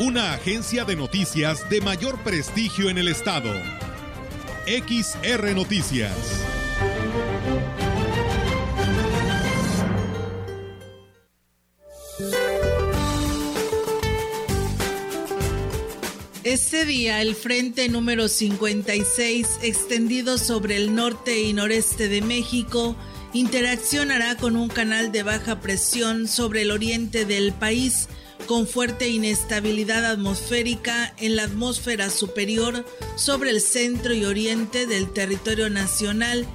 [0.00, 3.52] una agencia de noticias de mayor prestigio en el estado.
[4.66, 6.12] XR Noticias.
[16.44, 22.96] Este día, el frente número 56, extendido sobre el norte y noreste de México,
[23.32, 28.08] interaccionará con un canal de baja presión sobre el oriente del país
[28.48, 35.68] con fuerte inestabilidad atmosférica en la atmósfera superior sobre el centro y oriente del territorio
[35.68, 36.46] nacional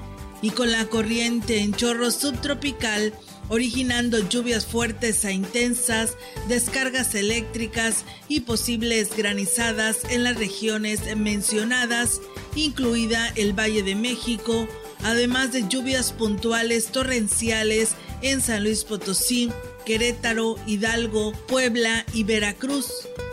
[0.41, 3.13] y con la corriente en chorro subtropical
[3.49, 12.21] originando lluvias fuertes e intensas, descargas eléctricas y posibles granizadas en las regiones mencionadas,
[12.55, 14.67] incluida el Valle de México,
[15.03, 17.91] además de lluvias puntuales torrenciales
[18.23, 19.51] en San Luis Potosí,
[19.85, 22.87] Querétaro, Hidalgo, Puebla y Veracruz.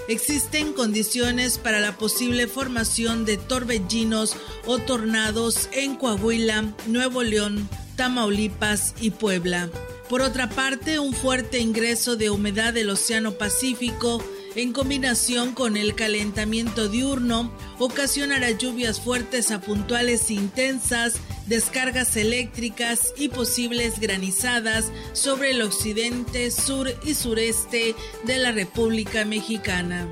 [0.08, 8.94] Existen condiciones para la posible formación de torbellinos o tornados en Coahuila, Nuevo León, Tamaulipas
[9.00, 9.70] y Puebla.
[10.08, 14.20] Por otra parte, un fuerte ingreso de humedad del Océano Pacífico
[14.56, 21.14] en combinación con el calentamiento diurno, ocasionará lluvias fuertes a puntuales intensas,
[21.50, 30.06] descargas eléctricas y posibles granizadas sobre el occidente, sur y sureste de la República Mexicana.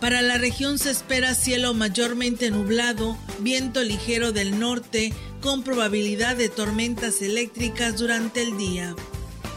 [0.00, 6.48] Para la región se espera cielo mayormente nublado, viento ligero del norte, con probabilidad de
[6.48, 8.94] tormentas eléctricas durante el día.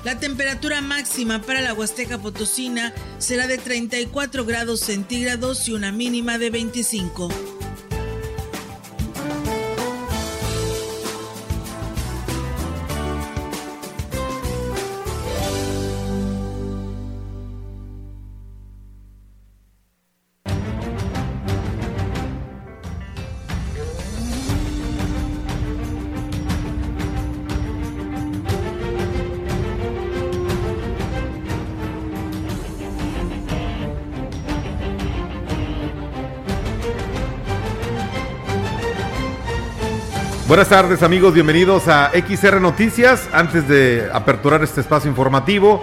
[0.03, 6.39] La temperatura máxima para la Huasteca Potosina será de 34 grados centígrados y una mínima
[6.39, 7.60] de 25.
[40.51, 43.29] Buenas tardes amigos, bienvenidos a XR Noticias.
[43.31, 45.81] Antes de aperturar este espacio informativo,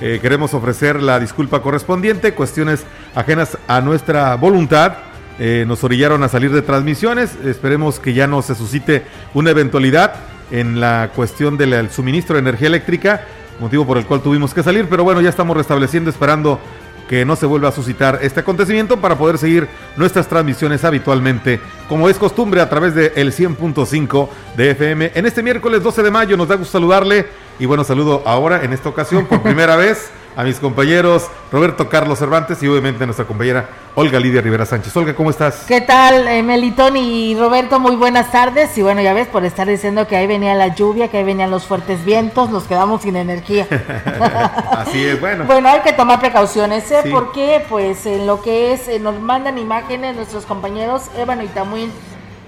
[0.00, 2.32] eh, queremos ofrecer la disculpa correspondiente.
[2.32, 4.94] Cuestiones ajenas a nuestra voluntad
[5.38, 7.36] eh, nos orillaron a salir de transmisiones.
[7.44, 10.14] Esperemos que ya no se suscite una eventualidad
[10.50, 13.26] en la cuestión del suministro de energía eléctrica,
[13.60, 16.58] motivo por el cual tuvimos que salir, pero bueno, ya estamos restableciendo, esperando
[17.08, 22.08] que no se vuelva a suscitar este acontecimiento para poder seguir nuestras transmisiones habitualmente, como
[22.08, 25.12] es costumbre, a través de el 100.5 de FM.
[25.14, 27.26] En este miércoles 12 de mayo nos da gusto saludarle
[27.58, 32.18] y bueno, saludo ahora en esta ocasión por primera vez a mis compañeros Roberto Carlos
[32.18, 34.94] Cervantes y obviamente a nuestra compañera Olga Lidia Rivera Sánchez.
[34.94, 35.64] Olga, ¿cómo estás?
[35.66, 37.80] ¿Qué tal, eh, Melitón y Roberto?
[37.80, 38.76] Muy buenas tardes.
[38.76, 41.50] Y bueno, ya ves, por estar diciendo que ahí venía la lluvia, que ahí venían
[41.50, 43.66] los fuertes vientos, nos quedamos sin energía.
[44.72, 45.44] Así es, bueno.
[45.44, 47.04] Bueno, hay que tomar precauciones, ¿eh?
[47.10, 51.90] Porque, pues, en lo que es, eh, nos mandan imágenes nuestros compañeros Ébano y Tamuín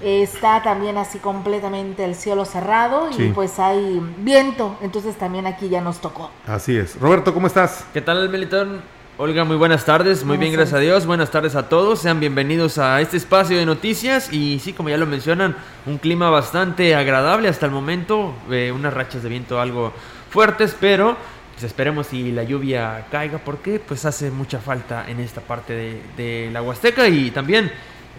[0.03, 5.81] está también así completamente el cielo cerrado y pues hay viento, entonces también aquí ya
[5.81, 6.31] nos tocó.
[6.47, 6.99] Así es.
[6.99, 7.85] Roberto, ¿cómo estás?
[7.93, 8.81] ¿Qué tal, Melitón?
[9.17, 12.77] Olga, muy buenas tardes, muy bien, gracias a Dios, buenas tardes a todos, sean bienvenidos
[12.77, 17.49] a este espacio de noticias y sí, como ya lo mencionan, un clima bastante agradable
[17.49, 19.91] hasta el momento, eh, unas rachas de viento algo
[20.29, 21.17] fuertes, pero
[21.51, 26.01] pues esperemos si la lluvia caiga porque pues hace mucha falta en esta parte de,
[26.15, 27.69] de la Huasteca y también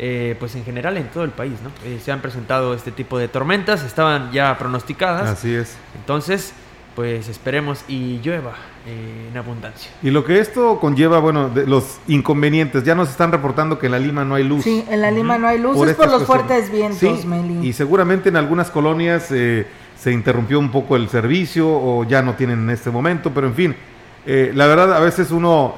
[0.02, 1.68] eh, pues en general en todo el país, ¿no?
[1.84, 5.28] Eh, se han presentado este tipo de tormentas, estaban ya pronosticadas.
[5.28, 5.76] Así es.
[5.94, 6.54] Entonces,
[6.96, 8.54] pues esperemos y llueva
[8.86, 9.90] eh, en abundancia.
[10.02, 13.92] Y lo que esto conlleva, bueno, de los inconvenientes, ya nos están reportando que en
[13.92, 14.64] la Lima no hay luz.
[14.64, 17.68] Sí, en la Lima no hay luz, es por los fuertes vientos, Meli.
[17.68, 19.66] Y seguramente en algunas colonias se
[20.10, 23.76] interrumpió un poco el servicio o ya no tienen en este momento, pero en fin,
[24.24, 25.74] la verdad a veces uno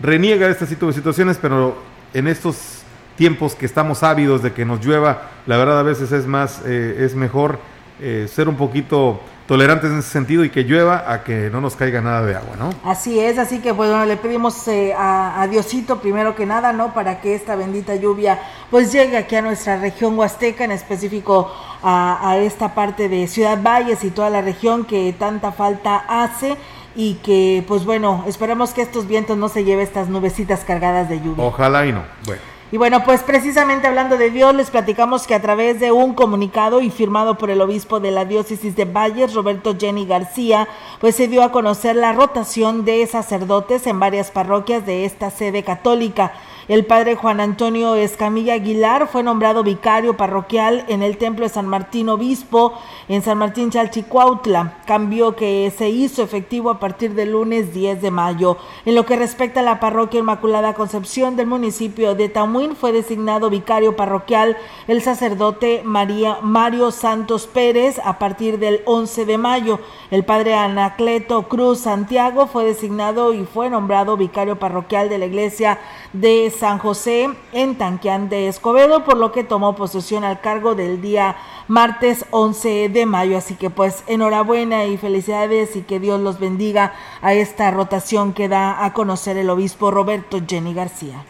[0.00, 1.76] reniega este tipo de situaciones, pero
[2.14, 2.79] en estos
[3.20, 7.04] tiempos que estamos ávidos de que nos llueva, la verdad a veces es más, eh,
[7.04, 7.58] es mejor
[8.00, 11.76] eh, ser un poquito tolerantes en ese sentido y que llueva a que no nos
[11.76, 12.70] caiga nada de agua, ¿no?
[12.82, 16.94] Así es, así que pues bueno, le pedimos eh, a, Diosito primero que nada, ¿no?
[16.94, 18.40] Para que esta bendita lluvia
[18.70, 21.52] pues llegue aquí a nuestra región huasteca, en específico
[21.82, 26.56] a, a esta parte de Ciudad Valles y toda la región que tanta falta hace
[26.96, 31.20] y que pues bueno, esperemos que estos vientos no se lleven estas nubecitas cargadas de
[31.20, 31.44] lluvia.
[31.44, 32.02] Ojalá y no.
[32.24, 32.40] Bueno.
[32.72, 36.80] Y bueno, pues precisamente hablando de Dios, les platicamos que a través de un comunicado
[36.80, 40.68] y firmado por el obispo de la diócesis de Valles, Roberto Jenny García,
[41.00, 45.64] pues se dio a conocer la rotación de sacerdotes en varias parroquias de esta sede
[45.64, 46.32] católica.
[46.70, 51.66] El padre Juan Antonio Escamilla Aguilar fue nombrado vicario parroquial en el templo de San
[51.66, 52.74] Martín Obispo
[53.08, 58.12] en San Martín Chalchicuautla, cambio que se hizo efectivo a partir del lunes 10 de
[58.12, 58.56] mayo.
[58.84, 63.50] En lo que respecta a la parroquia Inmaculada Concepción del municipio de Tamuín, fue designado
[63.50, 64.56] vicario parroquial
[64.86, 69.80] el sacerdote María Mario Santos Pérez a partir del 11 de mayo.
[70.12, 75.80] El padre Anacleto Cruz Santiago fue designado y fue nombrado vicario parroquial de la iglesia
[76.12, 81.00] de San José en Tanquián de Escobedo, por lo que tomó posesión al cargo del
[81.00, 81.36] día
[81.68, 83.38] martes 11 de mayo.
[83.38, 86.92] Así que pues enhorabuena y felicidades y que Dios los bendiga
[87.22, 91.24] a esta rotación que da a conocer el obispo Roberto Jenny García.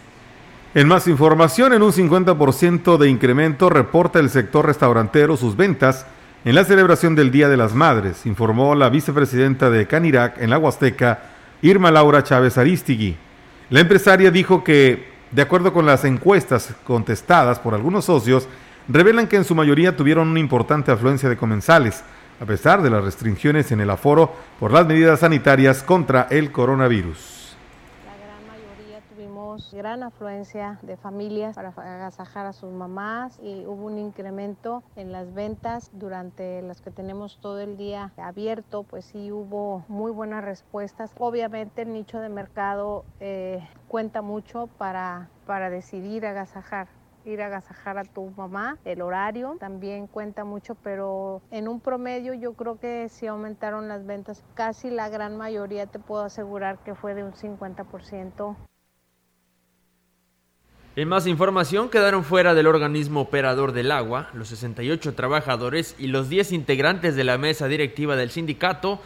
[0.75, 6.07] En más información, en un 50% de incremento reporta el sector restaurantero sus ventas
[6.45, 10.59] en la celebración del Día de las Madres, informó la vicepresidenta de Canirac en la
[10.59, 11.23] Huasteca,
[11.63, 13.17] Irma Laura Chávez Aristigui.
[13.69, 18.49] La empresaria dijo que de acuerdo con las encuestas contestadas por algunos socios,
[18.89, 22.03] revelan que en su mayoría tuvieron una importante afluencia de comensales,
[22.41, 27.40] a pesar de las restricciones en el aforo por las medidas sanitarias contra el coronavirus
[29.73, 35.33] gran afluencia de familias para agasajar a sus mamás y hubo un incremento en las
[35.33, 41.13] ventas durante las que tenemos todo el día abierto, pues sí hubo muy buenas respuestas.
[41.19, 46.89] Obviamente el nicho de mercado eh, cuenta mucho para, para decidir agasajar
[47.27, 48.79] ir a agasajar a tu mamá.
[48.85, 54.07] El horario también cuenta mucho, pero en un promedio yo creo que sí aumentaron las
[54.07, 54.43] ventas.
[54.55, 58.57] Casi la gran mayoría te puedo asegurar que fue de un 50%.
[60.97, 66.29] En más información, quedaron fuera del organismo operador del agua los 68 trabajadores y los
[66.29, 69.01] 10 integrantes de la mesa directiva del sindicato,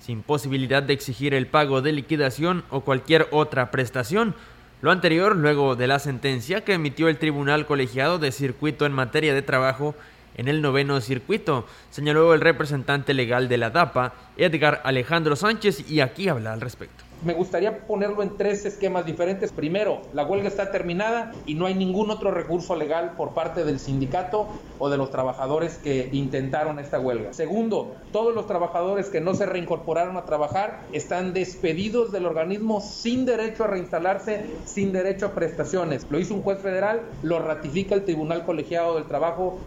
[0.00, 4.34] sin posibilidad de exigir el pago de liquidación o cualquier otra prestación.
[4.82, 9.32] Lo anterior luego de la sentencia que emitió el Tribunal Colegiado de Circuito en materia
[9.32, 9.94] de trabajo
[10.36, 16.00] en el noveno circuito, señaló el representante legal de la DAPA, Edgar Alejandro Sánchez, y
[16.00, 19.52] aquí habla al respecto me gustaría ponerlo en tres esquemas diferentes.
[19.52, 23.80] Primero, la huelga está terminada y no hay ningún otro recurso legal por parte del
[23.80, 24.46] sindicato
[24.78, 27.32] o de los trabajadores que intentaron esta huelga.
[27.32, 33.26] Segundo, todos los trabajadores que no se reincorporaron a trabajar están despedidos del organismo sin
[33.26, 36.06] derecho a reinstalarse, sin derecho a prestaciones.
[36.10, 39.58] Lo hizo un juez federal, lo ratifica el Tribunal Colegiado del Trabajo.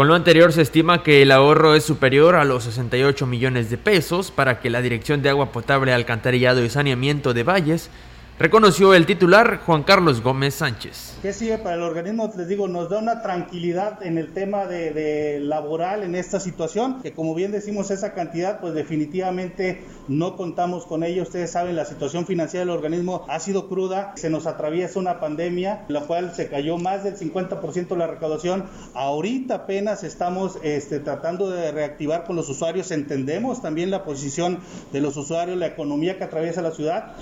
[0.00, 3.76] Con lo anterior se estima que el ahorro es superior a los 68 millones de
[3.76, 7.90] pesos para que la Dirección de Agua Potable, Alcantarillado y Saneamiento de Valles
[8.40, 11.18] reconoció el titular Juan Carlos Gómez Sánchez.
[11.20, 12.32] ¿Qué sigue para el organismo?
[12.38, 17.12] Les digo, nos da una tranquilidad en el tema de, laboral en esta situación, que
[17.12, 21.22] como bien decimos esa cantidad, pues definitivamente no contamos con ello.
[21.22, 25.84] Ustedes saben, la situación financiera del organismo ha sido cruda, se nos atraviesa una pandemia,
[25.88, 28.64] la cual se cayó más del 50% de la recaudación.
[28.94, 34.60] Ahorita apenas estamos este, tratando de reactivar con los usuarios, entendemos también la posición
[34.94, 37.12] de los usuarios, la economía que atraviesa la ciudad.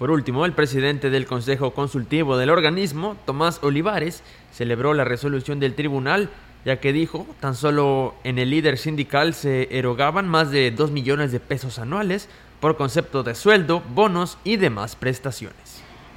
[0.00, 5.74] Por último, el presidente del Consejo Consultivo del organismo, Tomás Olivares, celebró la resolución del
[5.74, 6.30] tribunal,
[6.64, 11.32] ya que dijo, tan solo en el líder sindical se erogaban más de 2 millones
[11.32, 12.30] de pesos anuales
[12.60, 15.69] por concepto de sueldo, bonos y demás prestaciones.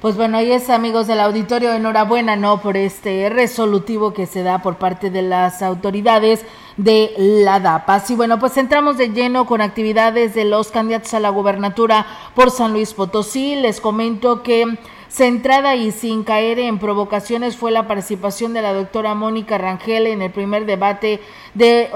[0.04, 2.60] Pues bueno, ahí es amigos del auditorio, enhorabuena, ¿no?
[2.60, 6.44] Por este resolutivo que se da por parte de las autoridades
[6.76, 8.10] de la DAPAS.
[8.10, 12.50] Y bueno, pues entramos de lleno con actividades de los candidatos a la gubernatura por
[12.50, 13.56] San Luis Potosí.
[13.56, 14.76] Les comento que
[15.14, 20.22] Centrada y sin caer en provocaciones fue la participación de la doctora Mónica Rangel en
[20.22, 21.20] el primer debate
[21.54, 21.88] de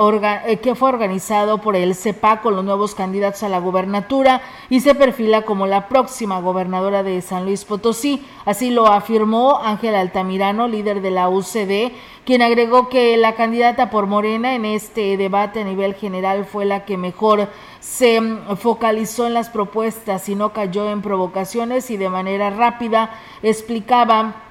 [0.47, 4.79] eh, que fue organizado por el CEPA con los nuevos candidatos a la gubernatura y
[4.79, 8.25] se perfila como la próxima gobernadora de San Luis Potosí.
[8.45, 11.91] Así lo afirmó Ángela Altamirano, líder de la UCD,
[12.29, 16.85] quien agregó que la candidata por Morena en este debate a nivel general fue la
[16.85, 17.49] que mejor
[17.81, 18.21] se
[18.59, 24.43] focalizó en las propuestas y no cayó en provocaciones y de manera rápida explicaba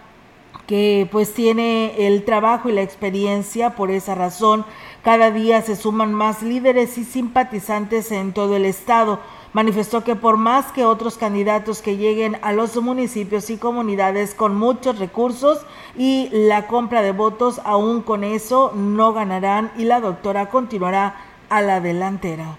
[0.66, 3.76] que pues tiene el trabajo y la experiencia.
[3.76, 4.66] Por esa razón,
[5.04, 9.20] cada día se suman más líderes y simpatizantes en todo el estado.
[9.54, 14.56] Manifestó que por más que otros candidatos que lleguen a los municipios y comunidades con
[14.56, 15.66] muchos recursos
[15.98, 21.16] y la compra de votos, aún con eso no ganarán y la doctora continuará
[21.50, 22.58] a la delantera.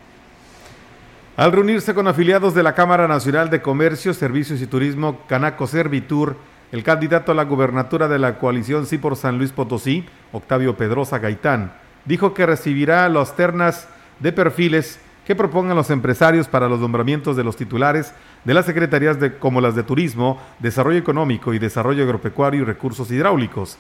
[1.37, 6.37] Al reunirse con afiliados de la Cámara Nacional de Comercio, Servicios y Turismo Canaco Servitur,
[6.73, 11.19] el candidato a la gubernatura de la coalición Sí por San Luis Potosí, Octavio Pedrosa
[11.19, 11.73] Gaitán,
[12.07, 14.99] dijo que recibirá las ternas de perfiles
[15.29, 18.15] que propongan los empresarios para los nombramientos de los titulares
[18.47, 23.11] de las secretarías de, como las de Turismo, Desarrollo Económico y Desarrollo Agropecuario y Recursos
[23.11, 23.77] Hidráulicos.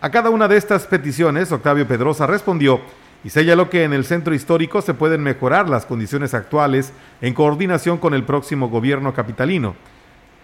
[0.00, 2.80] A cada una de estas peticiones, Octavio Pedrosa respondió
[3.22, 7.98] y señaló que en el centro histórico se pueden mejorar las condiciones actuales en coordinación
[7.98, 9.76] con el próximo gobierno capitalino.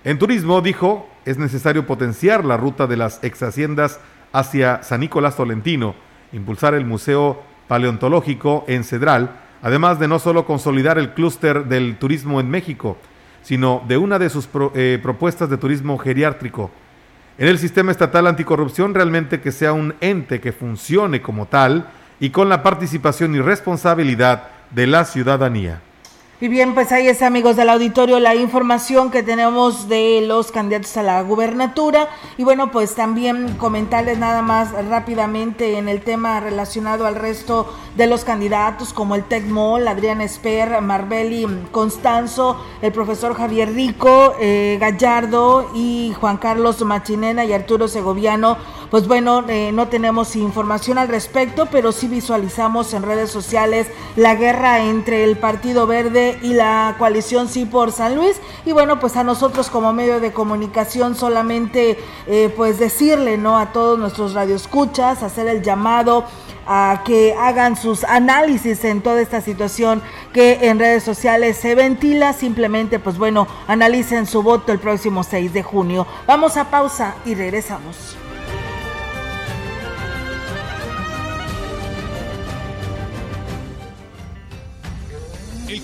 [0.05, 3.99] En turismo, dijo, es necesario potenciar la ruta de las ex haciendas
[4.33, 5.97] hacia San Nicolás Tolentino,
[6.31, 12.39] impulsar el Museo Paleontológico en Cedral, además de no solo consolidar el clúster del turismo
[12.39, 12.99] en México,
[13.43, 16.71] sino de una de sus eh, propuestas de turismo geriátrico.
[17.39, 21.89] En el sistema estatal anticorrupción realmente que sea un ente que funcione como tal,
[22.21, 25.81] y con la participación y responsabilidad de la ciudadanía.
[26.45, 30.95] Y bien, pues ahí es amigos del auditorio la información que tenemos de los candidatos
[30.99, 32.11] a la gubernatura.
[32.37, 38.07] Y bueno, pues también comentarles nada más rápidamente en el tema relacionado al resto de
[38.07, 45.71] los candidatos como el Tecmol, Adrián Esper, Marbeli Constanzo, el profesor Javier Rico, eh, Gallardo
[45.75, 48.59] y Juan Carlos Machinena y Arturo Segoviano.
[48.91, 54.35] Pues bueno, eh, no tenemos información al respecto, pero sí visualizamos en redes sociales la
[54.35, 58.41] guerra entre el Partido Verde y la coalición Sí por San Luis.
[58.65, 63.59] Y bueno, pues a nosotros como medio de comunicación solamente eh, pues decirle ¿no?
[63.59, 66.25] a todos nuestros radioescuchas, hacer el llamado
[66.67, 72.33] a que hagan sus análisis en toda esta situación que en redes sociales se ventila.
[72.33, 76.07] Simplemente, pues bueno, analicen su voto el próximo 6 de junio.
[76.27, 78.17] Vamos a pausa y regresamos.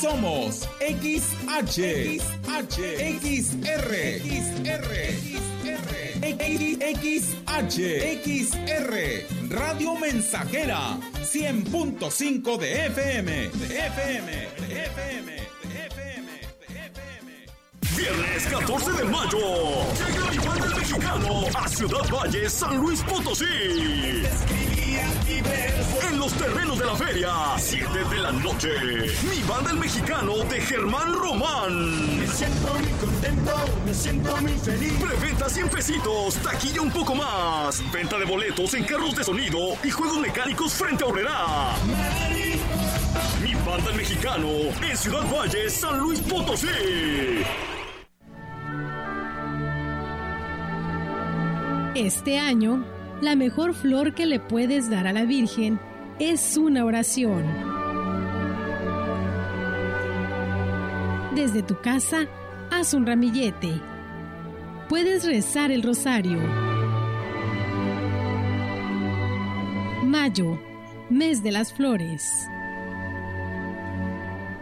[0.00, 2.78] Somos XH, XH,
[3.18, 3.90] XR,
[4.22, 4.90] XR,
[7.02, 7.38] XR,
[8.22, 8.92] XR,
[9.50, 15.47] Radio Mensajera, 100.5 de FM, de FM, de FM, de FM, de FM.
[17.98, 19.38] Viernes 14 de mayo,
[19.96, 23.44] llega el banda mexicano a Ciudad Valle, San Luis Potosí
[26.08, 28.68] en los terrenos de la feria, 7 de la noche.
[29.28, 32.18] Mi banda el mexicano de Germán Román.
[32.18, 33.52] Me siento muy contento,
[33.84, 34.92] me siento muy feliz.
[34.94, 37.82] Preventa 100 pesitos, taquilla un poco más.
[37.92, 41.74] Venta de boletos en carros de sonido y juegos mecánicos frente a Horrera.
[43.42, 44.48] Mi banda el mexicano
[44.82, 46.66] en Ciudad Valle, San Luis Potosí.
[52.00, 52.84] Este año
[53.20, 55.80] la mejor flor que le puedes dar a la Virgen
[56.20, 57.44] es una oración.
[61.34, 62.28] Desde tu casa,
[62.70, 63.80] haz un ramillete.
[64.88, 66.38] Puedes rezar el rosario.
[70.04, 70.60] Mayo,
[71.10, 72.30] mes de las flores.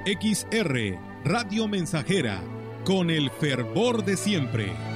[0.07, 2.41] XR, Radio Mensajera,
[2.87, 4.96] con el fervor de siempre.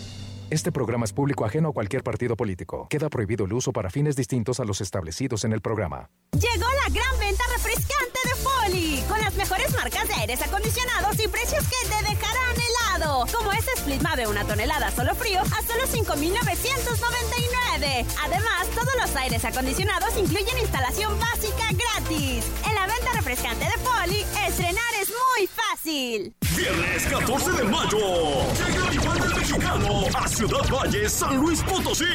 [0.51, 2.87] Este programa es público ajeno a cualquier partido político.
[2.89, 6.09] Queda prohibido el uso para fines distintos a los establecidos en el programa.
[6.33, 11.27] Llegó la gran venta refrescante de Foli, con las mejores marcas de aires acondicionados y
[11.29, 12.90] precios que te dejarán helado.
[13.01, 18.05] Como este Split Mave una tonelada solo frío a solo 5,999.
[18.23, 22.45] Además, todos los aires acondicionados incluyen instalación básica gratis.
[22.63, 26.35] En la venta refrescante de Foli, estrenar es muy fácil.
[26.55, 28.45] Viernes 14 de mayo.
[28.53, 32.05] Llega mi banda mexicano a Ciudad Valle, San Luis Potosí.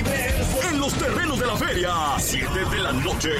[0.00, 3.30] En los terrenos de la feria, 7 de la noche.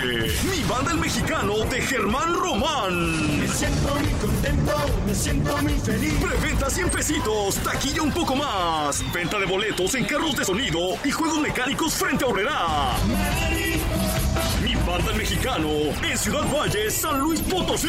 [0.51, 3.41] Mi banda el mexicano de Germán Román.
[3.41, 4.73] Me siento muy contento,
[5.07, 6.13] me siento muy feliz.
[6.15, 9.03] Preventa 100 pesitos, taquilla un poco más.
[9.13, 12.97] Venta de boletos en carros de sonido y juegos mecánicos frente a Horrera.
[14.63, 15.69] Mi banda el mexicano
[16.03, 17.89] en Ciudad Valle, San Luis Potosí.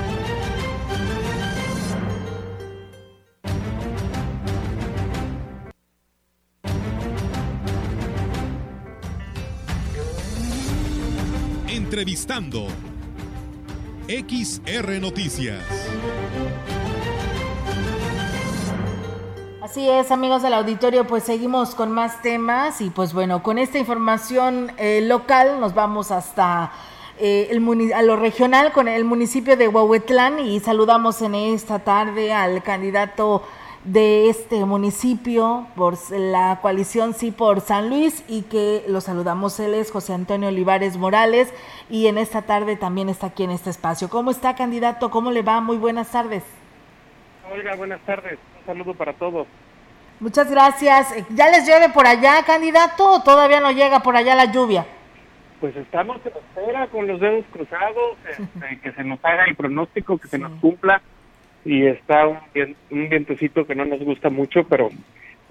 [11.91, 12.67] Entrevistando.
[14.07, 15.61] XR Noticias.
[19.61, 23.77] Así es, amigos del auditorio, pues seguimos con más temas y pues bueno, con esta
[23.77, 26.71] información eh, local nos vamos hasta
[27.19, 32.31] eh, el a lo regional con el municipio de Huahuetlán y saludamos en esta tarde
[32.31, 33.43] al candidato
[33.83, 39.59] de este municipio por la coalición Sí por San Luis y que lo saludamos.
[39.59, 41.53] Él es José Antonio Olivares Morales
[41.89, 44.09] y en esta tarde también está aquí en este espacio.
[44.09, 45.09] ¿Cómo está, candidato?
[45.09, 45.61] ¿Cómo le va?
[45.61, 46.43] Muy buenas tardes.
[47.51, 48.37] Oiga, buenas tardes.
[48.59, 49.47] Un saludo para todos.
[50.19, 51.13] Muchas gracias.
[51.31, 54.85] ¿Ya les llueve por allá, candidato, o todavía no llega por allá la lluvia?
[55.59, 60.19] Pues estamos en espera con los dedos cruzados, este, que se nos haga el pronóstico,
[60.19, 61.01] que se nos cumpla
[61.65, 62.37] y está un,
[62.89, 64.89] un vientecito que no nos gusta mucho, pero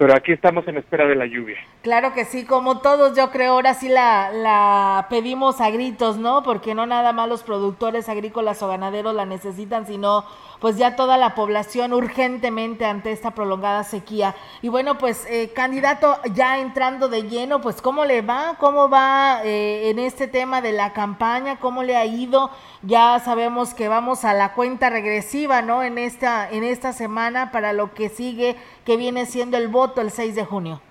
[0.01, 1.57] pero aquí estamos en espera de la lluvia.
[1.83, 6.41] Claro que sí, como todos yo creo, ahora sí la, la pedimos a gritos, ¿no?
[6.41, 10.25] Porque no nada más los productores agrícolas o ganaderos la necesitan, sino
[10.61, 14.35] pues ya toda la población urgentemente ante esta prolongada sequía.
[14.61, 18.55] Y bueno, pues eh, candidato, ya entrando de lleno, pues ¿cómo le va?
[18.59, 21.59] ¿Cómo va eh, en este tema de la campaña?
[21.59, 22.51] ¿Cómo le ha ido?
[22.83, 25.81] Ya sabemos que vamos a la cuenta regresiva, ¿no?
[25.81, 30.11] En esta, en esta semana para lo que sigue, que viene siendo el voto el
[30.11, 30.81] 6 de junio.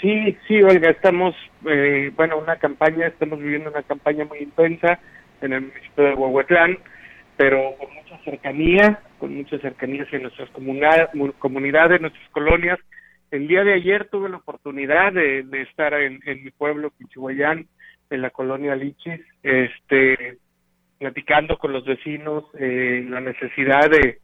[0.00, 1.34] Sí, sí, Olga, estamos,
[1.66, 5.00] eh, bueno, una campaña, estamos viviendo una campaña muy intensa
[5.40, 6.78] en el municipio de Huehuetlán
[7.38, 12.80] pero con mucha cercanía, con mucha cercanía hacia nuestras comunidades, nuestras colonias.
[13.30, 17.68] El día de ayer tuve la oportunidad de, estar en, mi pueblo, Pichihuayán,
[18.10, 20.38] en la colonia Lichis, este,
[20.98, 24.18] platicando con los vecinos eh, la necesidad de,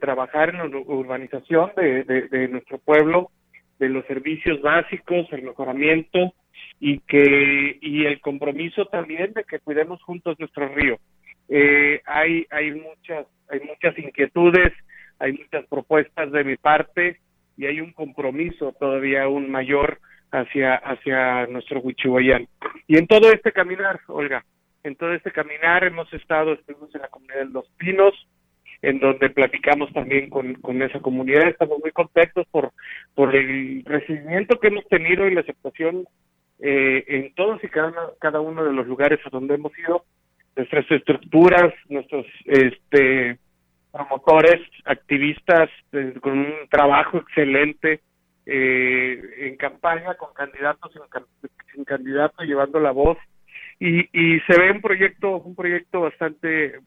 [0.00, 3.30] trabajar en la urbanización de, de, nuestro pueblo,
[3.78, 6.34] de los servicios básicos, el mejoramiento
[6.80, 10.98] y que y el compromiso también de que cuidemos juntos nuestro río.
[11.48, 14.72] Eh, hay hay muchas hay muchas inquietudes,
[15.18, 17.20] hay muchas propuestas de mi parte
[17.56, 20.00] y hay un compromiso todavía aún mayor
[20.32, 22.48] hacia hacia nuestro Huichihuayán.
[22.86, 24.44] Y en todo este caminar, Olga,
[24.82, 28.14] en todo este caminar hemos estado, estuvimos en la comunidad de Los Pinos,
[28.82, 31.48] en donde platicamos también con, con esa comunidad.
[31.48, 32.72] Estamos muy contentos por,
[33.14, 36.06] por el recibimiento que hemos tenido y la aceptación
[36.58, 40.04] eh, en todos y cada, cada uno de los lugares a donde hemos ido
[40.56, 43.38] nuestras estructuras, nuestros este
[43.92, 48.00] promotores, activistas eh, con un trabajo excelente
[48.44, 50.92] eh, en campaña con candidatos
[51.74, 53.18] sin, candidato llevando la voz
[53.78, 56.80] y, y se ve un proyecto un proyecto bastante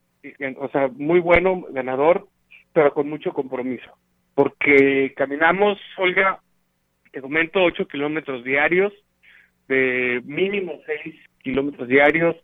[0.58, 2.28] o sea muy bueno ganador
[2.74, 3.92] pero con mucho compromiso.
[4.36, 6.40] Porque caminamos Olga
[7.12, 8.94] de momento ocho kilómetros diarios
[9.68, 12.36] de mínimo seis kilómetros diarios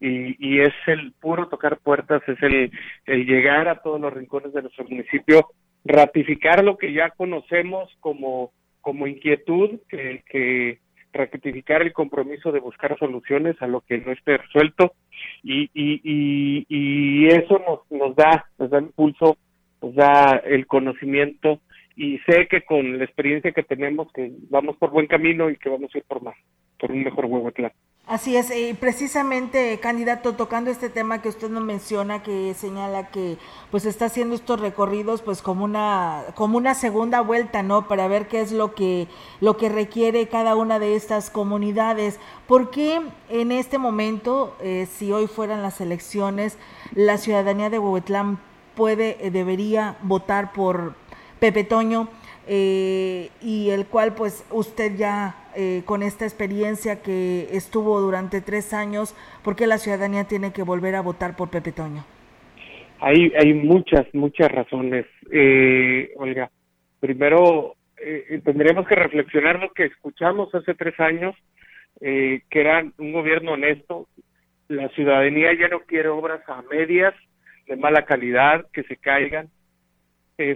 [0.00, 2.72] y, es el puro tocar puertas, es el,
[3.06, 5.46] llegar a todos los rincones de nuestro municipio,
[5.84, 10.80] ratificar lo que ya conocemos como, como inquietud, que, que
[11.12, 14.94] ratificar el compromiso de buscar soluciones a lo que no esté resuelto
[15.42, 19.36] y, y, y, y eso nos, nos da, nos da impulso,
[19.82, 21.60] nos da el conocimiento
[21.96, 25.68] y sé que con la experiencia que tenemos que vamos por buen camino y que
[25.68, 26.36] vamos a ir por más,
[26.78, 27.72] por un mejor Huehuetlán.
[28.04, 33.38] Así es, y precisamente, candidato, tocando este tema que usted nos menciona, que señala que
[33.70, 37.86] pues está haciendo estos recorridos pues como una como una segunda vuelta, ¿no?
[37.86, 39.06] Para ver qué es lo que
[39.40, 42.18] lo que requiere cada una de estas comunidades.
[42.48, 46.58] ¿Por qué en este momento, eh, si hoy fueran las elecciones,
[46.94, 48.40] la ciudadanía de Huehuetlán
[48.74, 50.96] puede, eh, debería votar por
[51.38, 52.08] Pepe Toño?
[52.48, 58.72] Eh, y el cual pues usted ya eh, con esta experiencia que estuvo durante tres
[58.72, 62.04] años, ¿por qué la ciudadanía tiene que volver a votar por Pepe Toño?
[63.00, 66.50] Hay, hay muchas, muchas razones, eh, Olga.
[67.00, 71.34] Primero, eh, tendríamos que reflexionar lo que escuchamos hace tres años,
[72.00, 74.08] que era un gobierno honesto.
[74.68, 77.14] La ciudadanía ya no quiere obras a medias,
[77.68, 79.48] de mala calidad, que se caigan.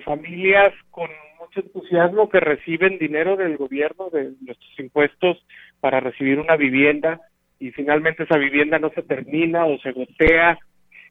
[0.05, 1.09] familias con
[1.47, 5.45] mucho entusiasmo que reciben dinero del gobierno, de nuestros impuestos,
[5.81, 7.21] para recibir una vivienda
[7.59, 10.59] y finalmente esa vivienda no se termina o se gotea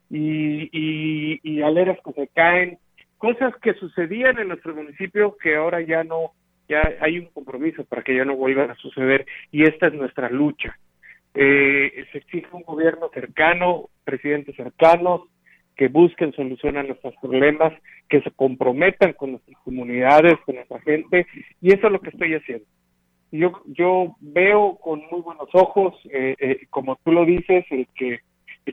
[0.09, 2.77] y, y, y aleras que se caen,
[3.17, 6.33] cosas que sucedían en nuestro municipio que ahora ya no,
[6.67, 10.29] ya hay un compromiso para que ya no vuelvan a suceder y esta es nuestra
[10.29, 10.77] lucha.
[11.33, 15.21] Eh, se exige un gobierno cercano, presidentes cercanos,
[15.75, 17.73] que busquen solucionar nuestros problemas,
[18.09, 21.27] que se comprometan con nuestras comunidades, con nuestra gente,
[21.61, 22.65] y eso es lo que estoy haciendo.
[23.31, 28.19] Yo, yo veo con muy buenos ojos, eh, eh, como tú lo dices, que,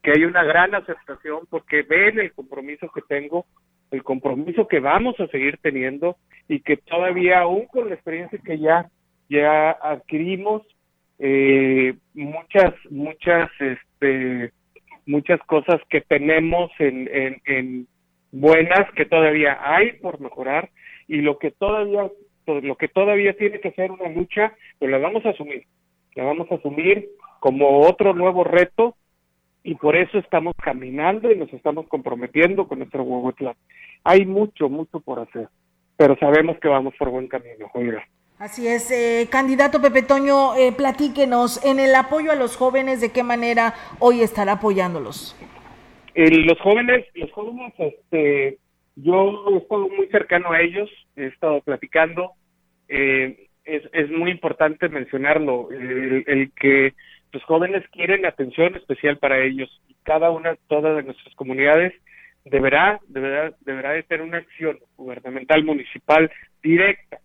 [0.00, 3.46] que hay una gran aceptación porque ven el compromiso que tengo,
[3.90, 6.16] el compromiso que vamos a seguir teniendo
[6.48, 8.88] y que todavía aún con la experiencia que ya,
[9.28, 10.62] ya adquirimos,
[11.18, 14.52] eh, muchas, muchas, este,
[15.06, 17.08] muchas cosas que tenemos en,
[17.44, 17.86] en,
[18.30, 20.70] buenas que todavía hay por mejorar
[21.06, 22.10] y lo que todavía
[22.46, 25.64] lo que todavía tiene que ser una lucha pues la vamos a asumir
[26.14, 27.08] la vamos a asumir
[27.40, 28.96] como otro nuevo reto
[29.64, 33.54] y por eso estamos caminando y nos estamos comprometiendo con nuestro Huehuetlán.
[34.04, 35.48] Hay mucho, mucho por hacer,
[35.96, 38.04] pero sabemos que vamos por buen camino, Juega.
[38.42, 43.12] Así es, eh, candidato Pepe Toño, eh, platíquenos en el apoyo a los jóvenes, ¿de
[43.12, 45.36] qué manera hoy estará apoyándolos?
[46.16, 48.58] los jóvenes, los jóvenes, este,
[48.96, 52.32] yo he estado muy cercano a ellos, he estado platicando.
[52.88, 56.94] Eh, es, es muy importante mencionarlo, el, que
[57.30, 61.94] los jóvenes quieren atención especial para ellos y cada una, todas de nuestras comunidades
[62.44, 66.28] deberá, deberá, deberá de tener una acción gubernamental municipal
[66.60, 67.20] directa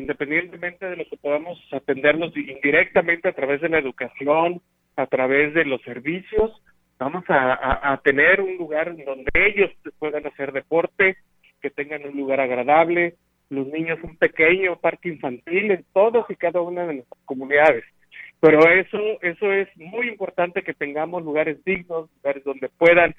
[0.00, 4.60] independientemente de lo que podamos atendernos indirectamente a través de la educación,
[4.96, 6.50] a través de los servicios,
[6.98, 11.16] vamos a, tener un lugar donde ellos puedan hacer deporte,
[11.62, 13.14] que tengan un lugar agradable,
[13.48, 17.84] los niños un pequeño parque infantil en todas y cada una de nuestras comunidades.
[18.40, 23.14] Pero eso, eso es muy importante que tengamos lugares dignos, lugares donde puedan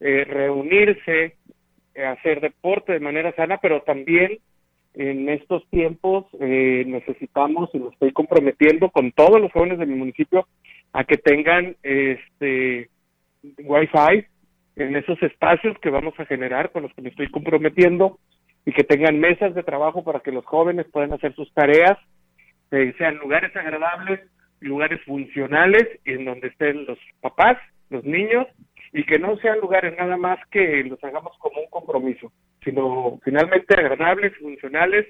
[0.00, 1.36] eh, reunirse,
[1.94, 4.38] eh, hacer deporte de manera sana, pero también
[4.94, 9.94] en estos tiempos eh, necesitamos y me estoy comprometiendo con todos los jóvenes de mi
[9.94, 10.46] municipio
[10.92, 12.90] a que tengan este
[13.64, 14.26] wifi
[14.76, 18.18] en esos espacios que vamos a generar con los que me estoy comprometiendo
[18.66, 21.98] y que tengan mesas de trabajo para que los jóvenes puedan hacer sus tareas,
[22.70, 24.20] eh, sean lugares agradables,
[24.60, 27.58] lugares funcionales en donde estén los papás,
[27.90, 28.46] los niños
[28.92, 32.30] y que no sean lugares nada más que los hagamos como un compromiso
[32.64, 35.06] sino finalmente agradables, funcionales,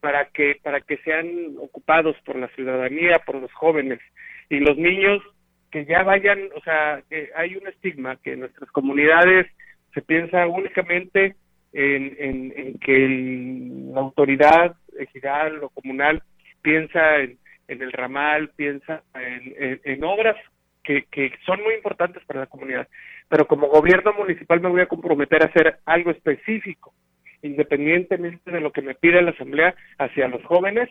[0.00, 4.00] para que, para que sean ocupados por la ciudadanía, por los jóvenes
[4.48, 5.22] y los niños
[5.70, 9.46] que ya vayan, o sea, que hay un estigma que en nuestras comunidades
[9.94, 11.34] se piensa únicamente
[11.72, 16.22] en, en, que la autoridad ejidal o comunal
[16.62, 20.36] piensa en, el ramal, piensa en, en obras
[20.84, 22.88] que, que, son muy importantes para la comunidad.
[23.28, 26.94] Pero como gobierno municipal me voy a comprometer a hacer algo específico,
[27.42, 30.88] independientemente de lo que me pide la Asamblea, hacia los jóvenes,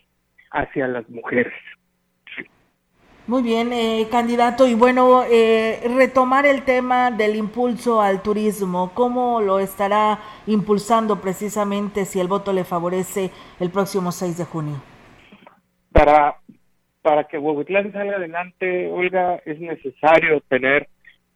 [0.51, 1.53] hacia las mujeres.
[3.27, 4.67] Muy bien, eh, candidato.
[4.67, 12.05] Y bueno, eh, retomar el tema del impulso al turismo, ¿cómo lo estará impulsando precisamente
[12.05, 14.83] si el voto le favorece el próximo 6 de junio?
[15.91, 16.35] Para
[17.05, 20.89] para que Huehuetlán salga adelante, Olga, es necesario tener,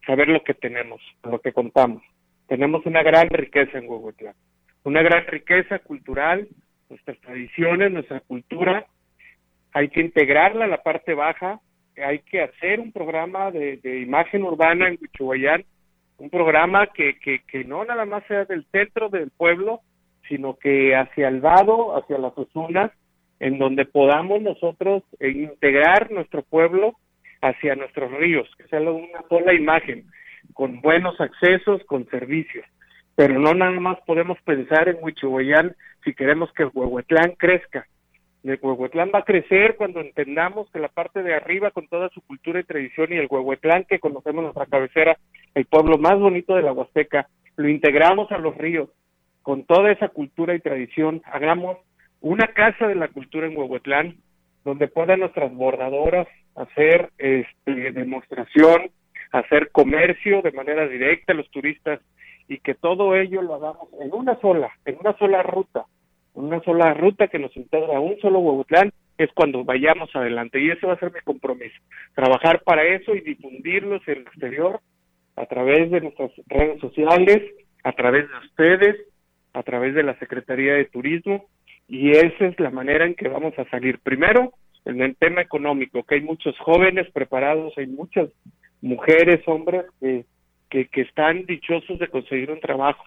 [0.09, 2.01] saber lo que tenemos, lo que contamos.
[2.47, 4.33] Tenemos una gran riqueza en Huehuetlán,
[4.83, 6.47] una gran riqueza cultural,
[6.89, 8.87] nuestras tradiciones, nuestra cultura.
[9.71, 11.59] Hay que integrarla a la parte baja,
[11.95, 15.63] hay que hacer un programa de, imagen urbana en Huichuayán,
[16.17, 19.81] un programa que, que, que no nada más sea del centro del pueblo,
[20.27, 22.91] sino que hacia el vado, hacia las Osunas,
[23.39, 26.95] en donde podamos nosotros eh, integrar nuestro pueblo
[27.41, 30.05] hacia nuestros ríos, que sea una sola imagen,
[30.53, 32.65] con buenos accesos, con servicios.
[33.15, 37.85] Pero no nada más podemos pensar en Huichihuayán si queremos que Huehuetlán crezca.
[38.43, 42.21] El Huehuetlán va a crecer cuando entendamos que la parte de arriba, con toda su
[42.21, 45.17] cultura y tradición, y el Huehuetlán que conocemos nuestra cabecera,
[45.55, 48.89] el pueblo más bonito de la Huasteca, lo integramos a los ríos,
[49.41, 51.77] con toda esa cultura y tradición, hagamos
[52.21, 54.15] una casa de la cultura en Huehuetlán,
[54.69, 58.91] donde puedan nuestras bordadoras hacer este, demostración,
[59.31, 61.99] hacer comercio de manera directa a los turistas
[62.47, 65.85] y que todo ello lo hagamos en una sola, en una sola ruta,
[66.35, 70.61] una sola ruta que nos integra a un solo Huehuetlán, es cuando vayamos adelante.
[70.61, 71.75] Y ese va a ser mi compromiso,
[72.13, 74.81] trabajar para eso y difundirlos en el exterior
[75.35, 77.41] a través de nuestras redes sociales,
[77.83, 78.97] a través de ustedes,
[79.53, 81.47] a través de la Secretaría de Turismo,
[81.89, 83.99] y esa es la manera en que vamos a salir.
[83.99, 84.53] Primero,
[84.85, 88.29] en el tema económico, que hay muchos jóvenes preparados, hay muchas
[88.81, 90.25] mujeres, hombres que,
[90.69, 93.03] que, están dichosos de conseguir un trabajo.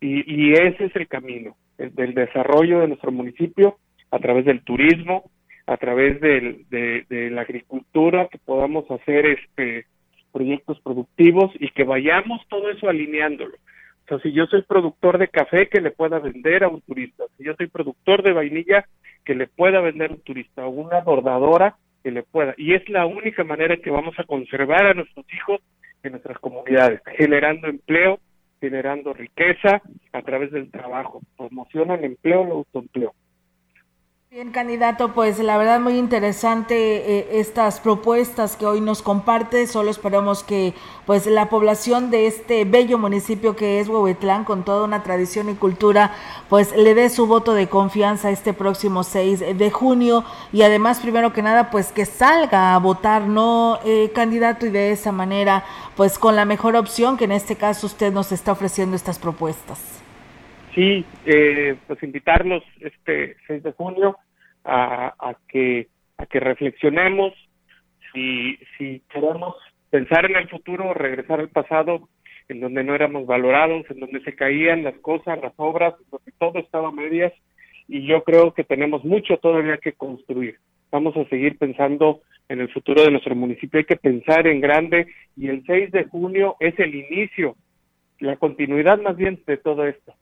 [0.00, 3.78] Y, y ese es el camino, el del desarrollo de nuestro municipio
[4.10, 5.30] a través del turismo,
[5.66, 9.86] a través del, de, de la agricultura, que podamos hacer este
[10.30, 13.56] proyectos productivos y que vayamos todo eso alineándolo.
[14.06, 17.24] O sea, si yo soy productor de café, que le pueda vender a un turista.
[17.36, 18.86] Si yo soy productor de vainilla,
[19.24, 20.64] que le pueda vender a un turista.
[20.64, 22.54] O una bordadora, que le pueda.
[22.56, 25.60] Y es la única manera que vamos a conservar a nuestros hijos
[26.04, 28.20] en nuestras comunidades, generando empleo,
[28.60, 31.20] generando riqueza a través del trabajo.
[31.36, 33.12] Promocionan empleo, el autoempleo.
[34.28, 39.68] Bien, candidato, pues la verdad muy interesante eh, estas propuestas que hoy nos comparte.
[39.68, 40.74] Solo esperamos que
[41.06, 45.54] pues la población de este bello municipio que es Huehuetlán, con toda una tradición y
[45.54, 46.12] cultura,
[46.48, 51.32] pues le dé su voto de confianza este próximo 6 de junio y además, primero
[51.32, 54.66] que nada, pues que salga a votar, ¿no, eh, candidato?
[54.66, 58.32] Y de esa manera, pues con la mejor opción que en este caso usted nos
[58.32, 59.78] está ofreciendo estas propuestas
[60.76, 64.16] sí, eh, pues invitarlos este 6 de junio
[64.62, 67.32] a, a, que a que reflexionemos
[68.12, 69.56] si, si queremos
[69.90, 72.08] pensar en el futuro, regresar al pasado,
[72.48, 76.32] en donde no éramos valorados, en donde se caían las cosas, las obras, en donde
[76.38, 77.32] todo estaba a medias,
[77.88, 80.58] y yo creo que tenemos mucho todavía que construir.
[80.90, 85.06] Vamos a seguir pensando en el futuro de nuestro municipio, hay que pensar en grande,
[85.36, 87.56] y el 6 de junio es el inicio,
[88.20, 90.14] la continuidad más bien de todo esto.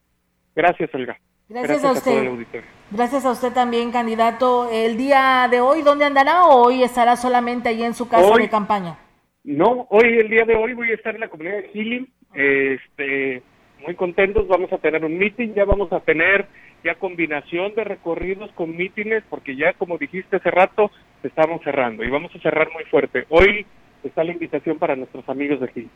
[0.54, 1.18] Gracias, Olga.
[1.48, 2.44] Gracias, a usted.
[2.90, 4.70] Gracias a usted también, candidato.
[4.70, 8.48] El día de hoy, ¿dónde andará o hoy estará solamente ahí en su casa de
[8.48, 8.98] campaña?
[9.44, 12.08] No, hoy, el día de hoy voy a estar en la comunidad de Healing.
[12.32, 13.42] Este,
[13.84, 16.46] muy contentos, vamos a tener un meeting, ya vamos a tener
[16.82, 20.90] ya combinación de recorridos con mítines, porque ya como dijiste hace rato,
[21.22, 23.26] estamos cerrando y vamos a cerrar muy fuerte.
[23.28, 23.66] Hoy
[24.02, 25.90] está la invitación para nuestros amigos de Healing.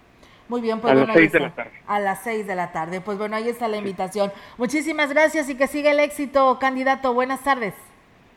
[0.49, 1.71] Muy bien, pues a las seis de la tarde.
[1.87, 3.01] A las seis de la tarde.
[3.01, 4.33] Pues bueno, ahí está la invitación.
[4.57, 7.13] Muchísimas gracias y que siga el éxito, candidato.
[7.13, 7.75] Buenas tardes.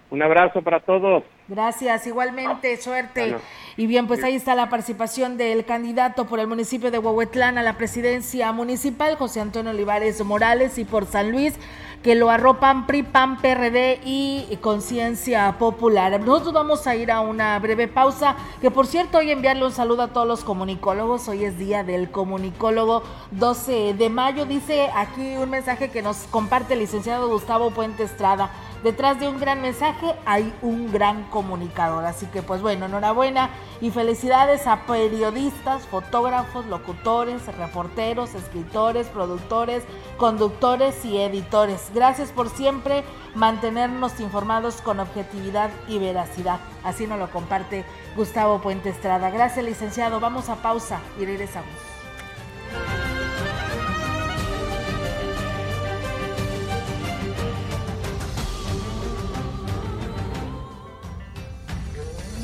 [0.10, 1.24] Un abrazo para todos.
[1.48, 3.38] Gracias, igualmente, suerte.
[3.78, 7.64] Y bien, pues ahí está la participación del candidato por el municipio de Huehuetlán a
[7.64, 11.58] la presidencia municipal, José Antonio Olivares Morales, y por San Luis,
[12.04, 16.20] que lo arropan PRI, PAN, PRD y Conciencia Popular.
[16.20, 20.04] Nosotros vamos a ir a una breve pausa, que por cierto, hoy enviarle un saludo
[20.04, 21.28] a todos los comunicólogos.
[21.28, 24.46] Hoy es día del comunicólogo 12 de mayo.
[24.46, 28.52] Dice aquí un mensaje que nos comparte el licenciado Gustavo Puente Estrada.
[28.84, 32.06] Detrás de un gran mensaje hay un gran comunicador.
[32.06, 39.84] Así que pues bueno, enhorabuena y felicidades a periodistas, fotógrafos, locutores, reporteros, escritores, productores,
[40.18, 41.92] conductores y editores.
[41.94, 43.04] Gracias por siempre
[43.36, 46.60] mantenernos informados con objetividad y veracidad.
[46.84, 49.30] Así nos lo comparte Gustavo Puente Estrada.
[49.30, 50.20] Gracias licenciado.
[50.20, 51.70] Vamos a pausa y regresamos.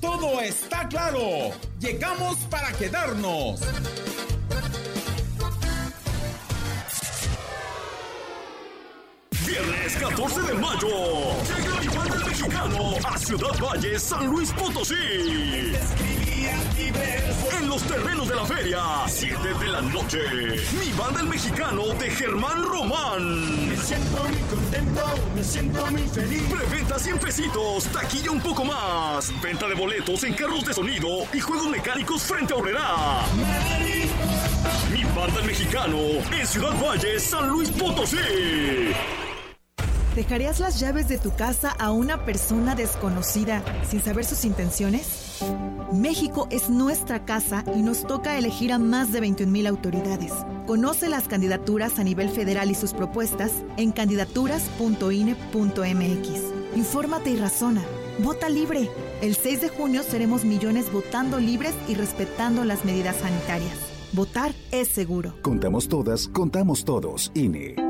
[0.00, 1.52] Todo está claro.
[1.78, 3.60] Llegamos para quedarnos.
[9.46, 10.88] Viernes 14 de mayo.
[11.82, 15.74] Llega el mexicano a Ciudad Valle, San Luis Potosí.
[17.58, 20.18] En los terrenos de la feria, 7 de la noche.
[20.78, 23.68] Mi banda el mexicano de Germán Román.
[23.68, 26.42] Me siento muy contento, me siento muy feliz.
[26.42, 29.32] Preventa 100 pesitos, taquilla un poco más.
[29.42, 33.20] Venta de boletos en carros de sonido y juegos mecánicos frente a Horrera.
[34.92, 35.98] Mi banda el mexicano
[36.32, 38.16] en Ciudad Valle, San Luis Potosí.
[40.14, 45.29] ¿Dejarías las llaves de tu casa a una persona desconocida sin saber sus intenciones?
[45.92, 50.32] México es nuestra casa y nos toca elegir a más de 21.000 autoridades.
[50.66, 56.76] Conoce las candidaturas a nivel federal y sus propuestas en candidaturas.ine.mx.
[56.76, 57.82] Infórmate y razona.
[58.18, 58.88] Vota libre.
[59.20, 63.76] El 6 de junio seremos millones votando libres y respetando las medidas sanitarias.
[64.12, 65.34] Votar es seguro.
[65.42, 67.30] Contamos todas, contamos todos.
[67.34, 67.89] INE.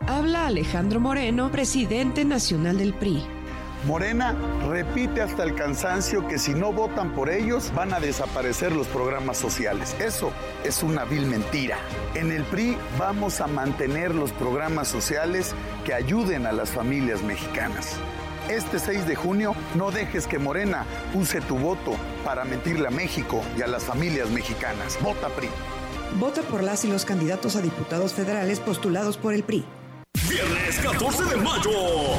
[0.00, 3.24] Habla Alejandro Moreno, presidente nacional del PRI.
[3.86, 4.36] Morena
[4.68, 9.36] repite hasta el cansancio que si no votan por ellos van a desaparecer los programas
[9.36, 9.96] sociales.
[9.98, 10.32] Eso
[10.64, 11.78] es una vil mentira.
[12.14, 15.54] En el PRI vamos a mantener los programas sociales
[15.84, 17.96] que ayuden a las familias mexicanas.
[18.48, 23.42] Este 6 de junio no dejes que Morena use tu voto para mentirle a México
[23.58, 24.98] y a las familias mexicanas.
[25.02, 25.48] Vota PRI.
[26.20, 29.64] Vota por las y los candidatos a diputados federales postulados por el PRI.
[30.24, 31.70] Viernes 14 de mayo.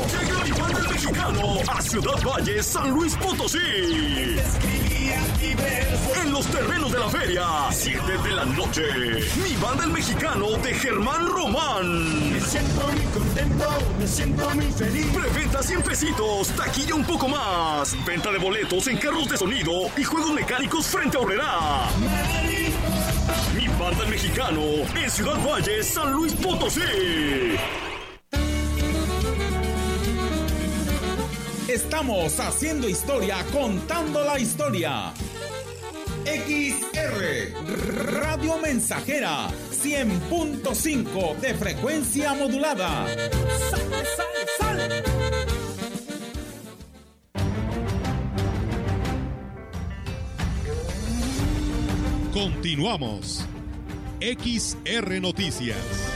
[0.08, 3.58] Llega mi banda el mexicano a Ciudad Valle, San Luis Potosí.
[6.22, 8.84] En los terrenos de la feria, 7 de la noche.
[9.44, 12.34] Mi banda el mexicano de Germán Román.
[12.34, 13.66] Me siento muy contento,
[14.00, 15.08] me siento muy feliz.
[15.08, 17.96] Preventa 100 pesitos, taquilla un poco más.
[18.06, 21.90] Venta de boletos en carros de sonido y juegos mecánicos frente a Horrera.
[23.56, 24.62] Mi banda el mexicano
[24.96, 26.82] en Ciudad Valle, San Luis Potosí.
[31.78, 35.14] Estamos haciendo historia, contando la historia.
[36.26, 37.54] XR
[38.14, 43.06] Radio Mensajera 100.5 de frecuencia modulada.
[43.70, 45.04] ¡Sale, sale, sale!
[52.34, 53.46] Continuamos.
[54.20, 56.07] XR Noticias.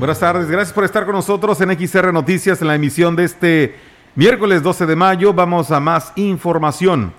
[0.00, 3.74] Buenas tardes, gracias por estar con nosotros en XR Noticias en la emisión de este
[4.14, 5.34] miércoles 12 de mayo.
[5.34, 7.12] Vamos a más información.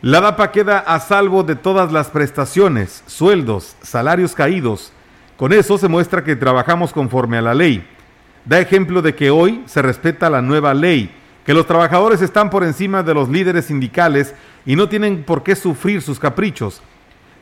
[0.00, 4.92] La DAPA queda a salvo de todas las prestaciones, sueldos, salarios caídos.
[5.36, 7.84] Con eso se muestra que trabajamos conforme a la ley.
[8.44, 11.10] Da ejemplo de que hoy se respeta la nueva ley,
[11.44, 15.56] que los trabajadores están por encima de los líderes sindicales y no tienen por qué
[15.56, 16.80] sufrir sus caprichos.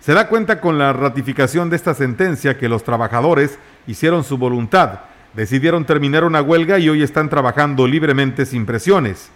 [0.00, 5.00] Se da cuenta con la ratificación de esta sentencia que los trabajadores hicieron su voluntad,
[5.34, 9.30] decidieron terminar una huelga y hoy están trabajando libremente sin presiones.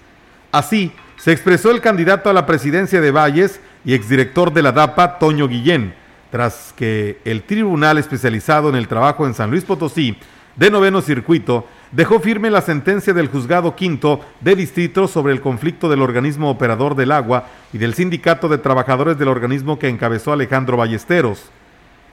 [0.52, 5.18] Así, se expresó el candidato a la presidencia de Valles y exdirector de la DAPA,
[5.18, 5.94] Toño Guillén,
[6.30, 10.16] tras que el Tribunal Especializado en el Trabajo en San Luis Potosí,
[10.56, 15.88] de noveno circuito, dejó firme la sentencia del juzgado quinto de distrito sobre el conflicto
[15.88, 20.76] del organismo operador del agua y del sindicato de trabajadores del organismo que encabezó Alejandro
[20.76, 21.50] Ballesteros.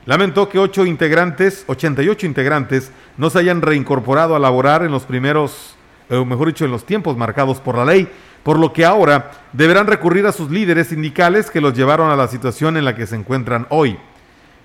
[0.08, 5.76] Lamentó que ocho integrantes, 88 integrantes, no se hayan reincorporado a laborar en los primeros,
[6.10, 8.08] o mejor dicho, en los tiempos marcados por la ley,
[8.42, 12.30] por lo que ahora deberán recurrir a sus líderes sindicales que los llevaron a la
[12.30, 13.98] situación en la que se encuentran hoy.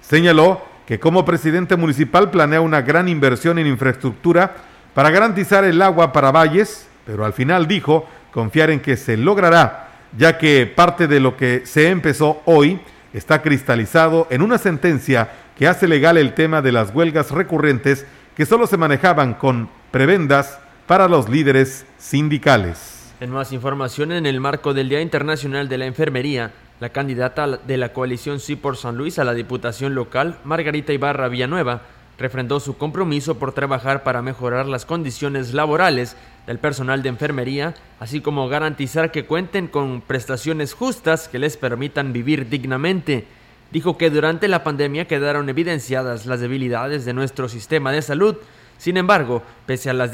[0.01, 4.55] Señaló que como presidente municipal planea una gran inversión en infraestructura
[4.95, 9.89] para garantizar el agua para valles, pero al final dijo confiar en que se logrará,
[10.17, 12.79] ya que parte de lo que se empezó hoy
[13.13, 18.07] está cristalizado en una sentencia que hace legal el tema de las huelgas recurrentes
[18.37, 23.13] que solo se manejaban con prebendas para los líderes sindicales.
[23.21, 27.77] En más información, en el marco del Día Internacional de la Enfermería, la candidata de
[27.77, 31.83] la coalición Sí por San Luis a la Diputación Local, Margarita Ibarra Villanueva,
[32.19, 36.17] refrendó su compromiso por trabajar para mejorar las condiciones laborales
[36.47, 42.13] del personal de enfermería, así como garantizar que cuenten con prestaciones justas que les permitan
[42.13, 43.27] vivir dignamente.
[43.71, 48.37] Dijo que durante la pandemia quedaron evidenciadas las debilidades de nuestro sistema de salud.
[48.77, 50.11] Sin embargo, pese a las,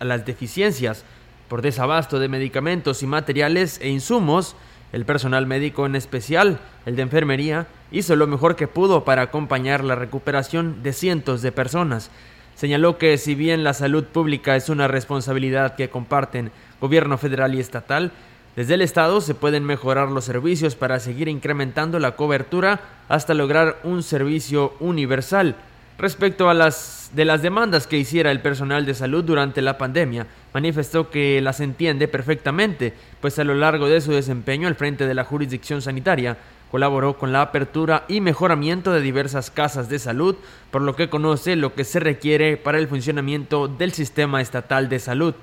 [0.00, 1.04] a las deficiencias
[1.48, 4.56] por desabasto de medicamentos y materiales e insumos,
[4.92, 9.84] el personal médico en especial, el de enfermería, hizo lo mejor que pudo para acompañar
[9.84, 12.10] la recuperación de cientos de personas.
[12.58, 16.50] Señaló que si bien la salud pública es una responsabilidad que comparten
[16.80, 18.10] gobierno federal y estatal,
[18.56, 23.78] desde el Estado se pueden mejorar los servicios para seguir incrementando la cobertura hasta lograr
[23.84, 25.54] un servicio universal.
[25.98, 30.26] Respecto a las de las demandas que hiciera el personal de salud durante la pandemia,
[30.52, 35.14] manifestó que las entiende perfectamente, pues a lo largo de su desempeño al frente de
[35.14, 36.36] la jurisdicción sanitaria,
[36.70, 40.36] colaboró con la apertura y mejoramiento de diversas casas de salud,
[40.70, 44.98] por lo que conoce lo que se requiere para el funcionamiento del sistema estatal de
[44.98, 45.34] salud.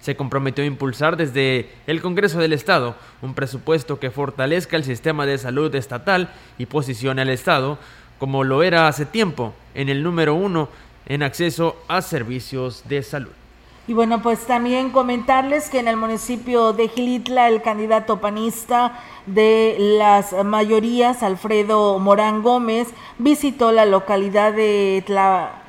[0.00, 5.26] Se comprometió a impulsar desde el Congreso del Estado un presupuesto que fortalezca el sistema
[5.26, 7.78] de salud estatal y posicione al Estado
[8.18, 10.68] como lo era hace tiempo, en el número uno
[11.06, 13.45] en acceso a servicios de salud.
[13.88, 19.76] Y bueno, pues también comentarles que en el municipio de Gilitla, el candidato panista de
[19.78, 25.62] las mayorías, Alfredo Morán Gómez, visitó la localidad de Tla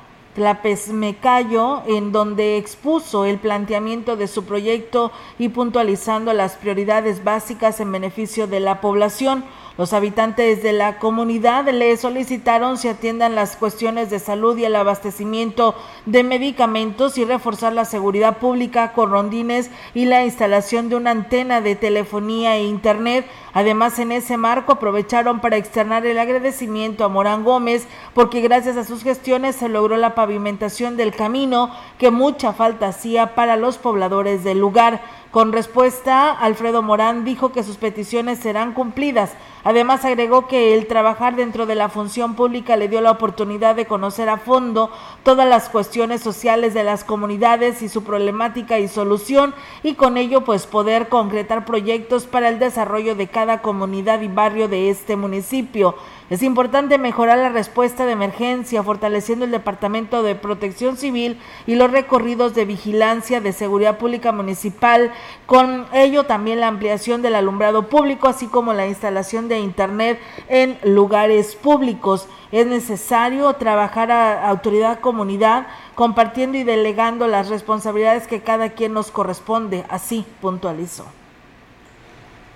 [1.86, 8.46] en donde expuso el planteamiento de su proyecto y puntualizando las prioridades básicas en beneficio
[8.46, 9.44] de la población.
[9.78, 14.74] Los habitantes de la comunidad le solicitaron se atiendan las cuestiones de salud y el
[14.74, 21.12] abastecimiento de medicamentos y reforzar la seguridad pública con rondines y la instalación de una
[21.12, 23.24] antena de telefonía e internet.
[23.54, 28.84] Además, en ese marco aprovecharon para externar el agradecimiento a Morán Gómez porque gracias a
[28.84, 34.42] sus gestiones se logró la pavimentación del camino que mucha falta hacía para los pobladores
[34.42, 35.02] del lugar.
[35.30, 39.32] Con respuesta, Alfredo Morán dijo que sus peticiones serán cumplidas.
[39.62, 43.84] Además, agregó que el trabajar dentro de la función pública le dio la oportunidad de
[43.84, 44.90] conocer a fondo
[45.24, 50.44] todas las cuestiones sociales de las comunidades y su problemática y solución y con ello
[50.44, 55.94] pues poder concretar proyectos para el desarrollo de cada comunidad y barrio de este municipio.
[56.30, 61.90] Es importante mejorar la respuesta de emergencia, fortaleciendo el Departamento de Protección Civil y los
[61.90, 65.10] recorridos de vigilancia de seguridad pública municipal,
[65.46, 70.20] con ello también la ampliación del alumbrado público, así como la instalación de Internet
[70.50, 72.28] en lugares públicos.
[72.52, 79.10] Es necesario trabajar a autoridad comunidad, compartiendo y delegando las responsabilidades que cada quien nos
[79.10, 81.06] corresponde, así puntualizó.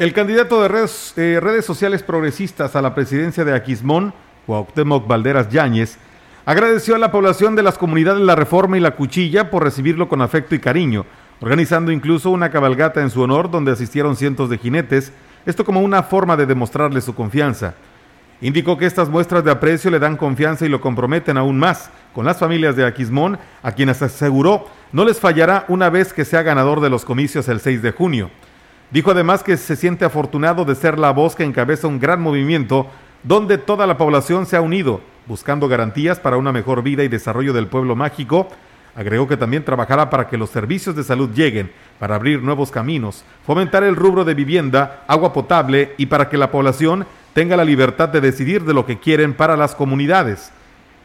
[0.02, 4.12] El candidato de redes, eh, redes, sociales progresistas a la presidencia de Aquismón,
[4.46, 5.96] Cuauhtémoc Valderas Yáñez,
[6.44, 10.20] agradeció a la población de las comunidades La Reforma y La Cuchilla por recibirlo con
[10.20, 11.06] afecto y cariño,
[11.40, 15.12] organizando incluso una cabalgata en su honor donde asistieron cientos de jinetes,
[15.46, 17.74] esto como una forma de demostrarle su confianza.
[18.40, 22.26] Indicó que estas muestras de aprecio le dan confianza y lo comprometen aún más con
[22.26, 26.80] las familias de Aquismón, a quienes aseguró no les fallará una vez que sea ganador
[26.80, 28.30] de los comicios el 6 de junio.
[28.92, 32.88] Dijo además que se siente afortunado de ser la voz que encabeza un gran movimiento
[33.22, 37.54] donde toda la población se ha unido, buscando garantías para una mejor vida y desarrollo
[37.54, 38.48] del pueblo mágico.
[38.94, 43.24] Agregó que también trabajará para que los servicios de salud lleguen, para abrir nuevos caminos,
[43.46, 48.10] fomentar el rubro de vivienda, agua potable y para que la población tenga la libertad
[48.10, 50.52] de decidir de lo que quieren para las comunidades.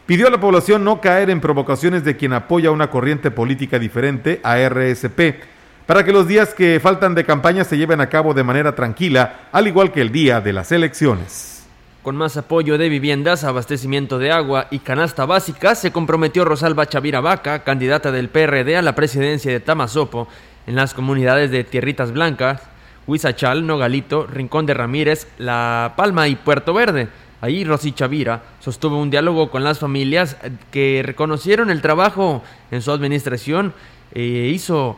[0.05, 4.41] Pidió a la población no caer en provocaciones de quien apoya una corriente política diferente
[4.43, 5.55] a RSP
[5.88, 9.47] para que los días que faltan de campaña se lleven a cabo de manera tranquila,
[9.53, 11.65] al igual que el día de las elecciones.
[12.03, 17.21] Con más apoyo de viviendas, abastecimiento de agua y canasta básica, se comprometió Rosalba Chavira
[17.21, 20.27] Vaca, candidata del PRD a la presidencia de Tamazopo,
[20.67, 22.61] en las comunidades de Tierritas Blancas,
[23.07, 27.07] Huizachal, Nogalito, Rincón de Ramírez, La Palma y Puerto Verde.
[27.39, 30.35] Ahí Rosy Chavira sostuvo un diálogo con las familias
[30.69, 33.73] que reconocieron el trabajo en su administración
[34.13, 34.97] e hizo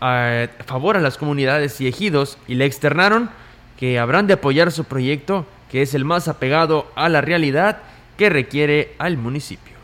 [0.00, 3.30] a favor a las comunidades y ejidos y le externaron
[3.78, 7.78] que habrán de apoyar su proyecto que es el más apegado a la realidad
[8.16, 9.76] que requiere al municipio.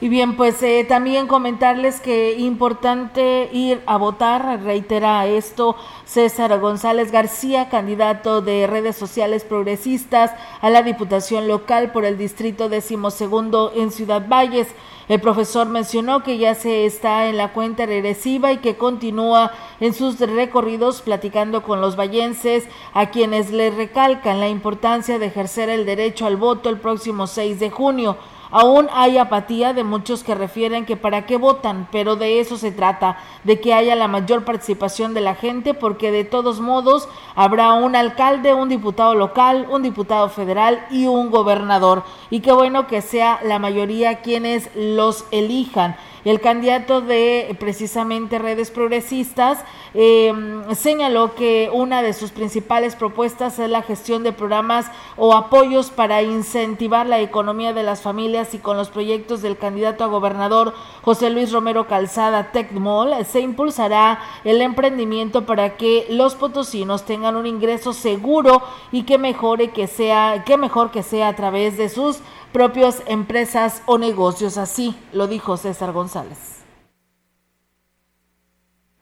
[0.00, 7.10] Y bien, pues eh, también comentarles que importante ir a votar, reitera esto César González
[7.10, 13.90] García, candidato de redes sociales progresistas a la Diputación Local por el Distrito decimosegundo en
[13.90, 14.68] Ciudad Valles.
[15.08, 19.94] El profesor mencionó que ya se está en la cuenta regresiva y que continúa en
[19.94, 25.86] sus recorridos platicando con los vallenses, a quienes le recalcan la importancia de ejercer el
[25.86, 28.18] derecho al voto el próximo 6 de junio.
[28.50, 32.72] Aún hay apatía de muchos que refieren que para qué votan, pero de eso se
[32.72, 37.72] trata, de que haya la mayor participación de la gente, porque de todos modos habrá
[37.72, 42.04] un alcalde, un diputado local, un diputado federal y un gobernador.
[42.30, 45.96] Y qué bueno que sea la mayoría quienes los elijan.
[46.28, 49.64] El candidato de precisamente redes progresistas
[49.94, 50.30] eh,
[50.74, 56.20] señaló que una de sus principales propuestas es la gestión de programas o apoyos para
[56.20, 61.30] incentivar la economía de las familias y con los proyectos del candidato a gobernador José
[61.30, 67.94] Luis Romero Calzada Tecmol se impulsará el emprendimiento para que los potosinos tengan un ingreso
[67.94, 68.62] seguro
[68.92, 72.18] y que mejore que sea, que mejor que sea a través de sus
[72.52, 74.58] propias empresas o negocios.
[74.58, 76.58] Así lo dijo César González.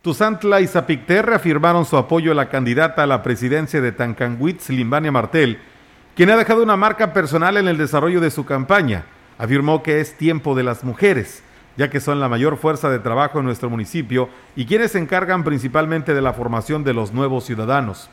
[0.03, 5.11] Tuzantla y Zapicter reafirmaron su apoyo a la candidata a la presidencia de Tancanwitz, Limbania
[5.11, 5.59] Martel,
[6.15, 9.07] quien ha dejado una marca personal en el desarrollo de su campaña.
[9.37, 11.43] Afirmó que es tiempo de las mujeres,
[11.77, 15.43] ya que son la mayor fuerza de trabajo en nuestro municipio y quienes se encargan
[15.43, 18.09] principalmente de la formación de los nuevos ciudadanos.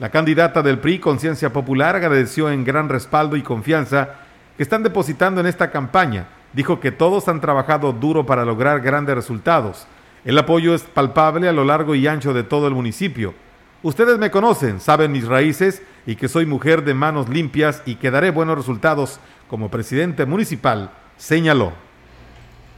[0.00, 4.27] La candidata del PRI, Conciencia Popular, agradeció en gran respaldo y confianza
[4.58, 6.26] que están depositando en esta campaña.
[6.52, 9.86] Dijo que todos han trabajado duro para lograr grandes resultados.
[10.24, 13.34] El apoyo es palpable a lo largo y ancho de todo el municipio.
[13.84, 18.10] Ustedes me conocen, saben mis raíces y que soy mujer de manos limpias y que
[18.10, 21.72] daré buenos resultados como presidente municipal, señaló.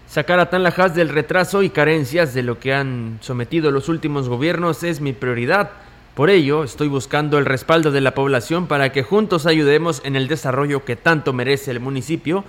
[0.06, 4.82] Sacar a Tanlajas del retraso y carencias de lo que han sometido los últimos gobiernos
[4.82, 5.70] es mi prioridad.
[6.14, 10.26] Por ello, estoy buscando el respaldo de la población para que juntos ayudemos en el
[10.26, 12.44] desarrollo que tanto merece el municipio,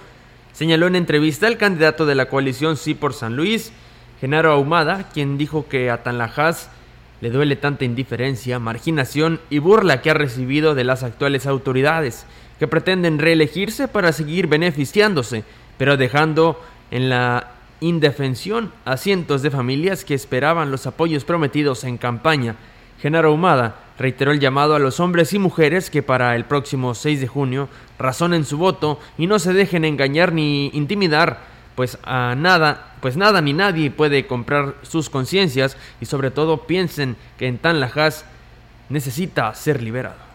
[0.51, 3.71] señaló en entrevista el candidato de la coalición Sí por San Luis,
[4.19, 6.71] Genaro Ahumada, quien dijo que a Tanlajas
[7.21, 12.25] le duele tanta indiferencia, marginación y burla que ha recibido de las actuales autoridades,
[12.57, 15.43] que pretenden reelegirse para seguir beneficiándose,
[15.77, 16.59] pero dejando
[16.89, 22.55] en la indefensión a cientos de familias que esperaban los apoyos prometidos en campaña
[23.01, 27.21] Genaro Humada reiteró el llamado a los hombres y mujeres que para el próximo 6
[27.21, 31.39] de junio razonen su voto y no se dejen engañar ni intimidar,
[31.75, 37.15] pues a nada, pues nada ni nadie puede comprar sus conciencias y sobre todo piensen
[37.37, 38.25] que en Tanlajas
[38.89, 40.31] necesita ser liberado.